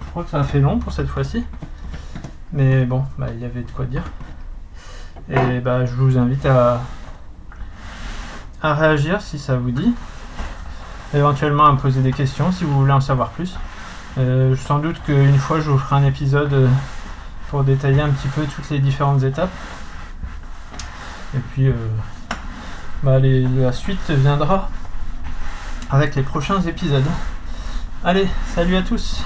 je 0.00 0.10
crois 0.10 0.24
que 0.24 0.30
ça 0.30 0.40
a 0.40 0.44
fait 0.44 0.60
long 0.60 0.78
pour 0.78 0.92
cette 0.92 1.08
fois-ci. 1.08 1.44
Mais 2.52 2.86
bon, 2.86 3.04
bah 3.18 3.26
il 3.34 3.40
y 3.40 3.44
avait 3.44 3.62
de 3.62 3.70
quoi 3.70 3.84
dire. 3.84 4.04
Et 5.28 5.60
bah 5.60 5.84
je 5.84 5.94
vous 5.94 6.16
invite 6.16 6.46
à, 6.46 6.80
à 8.62 8.74
réagir 8.74 9.20
si 9.20 9.38
ça 9.38 9.56
vous 9.56 9.70
dit 9.70 9.94
éventuellement 11.14 11.66
à 11.66 11.72
me 11.72 11.78
poser 11.78 12.00
des 12.00 12.12
questions 12.12 12.50
si 12.52 12.64
vous 12.64 12.72
voulez 12.72 12.92
en 12.92 13.00
savoir 13.00 13.30
plus. 13.30 13.58
Euh, 14.18 14.54
sans 14.56 14.78
doute 14.78 15.02
qu'une 15.04 15.38
fois 15.38 15.60
je 15.60 15.70
vous 15.70 15.78
ferai 15.78 15.96
un 15.96 16.04
épisode 16.04 16.52
euh, 16.52 16.68
pour 17.48 17.64
détailler 17.64 18.02
un 18.02 18.10
petit 18.10 18.28
peu 18.28 18.44
toutes 18.44 18.68
les 18.70 18.78
différentes 18.78 19.22
étapes. 19.22 19.52
Et 21.34 21.38
puis 21.38 21.68
euh, 21.68 21.72
bah, 23.02 23.18
la 23.18 23.72
suite 23.72 24.10
viendra 24.10 24.68
avec 25.90 26.14
les 26.14 26.22
prochains 26.22 26.60
épisodes. 26.62 27.06
Allez, 28.04 28.28
salut 28.54 28.76
à 28.76 28.82
tous 28.82 29.22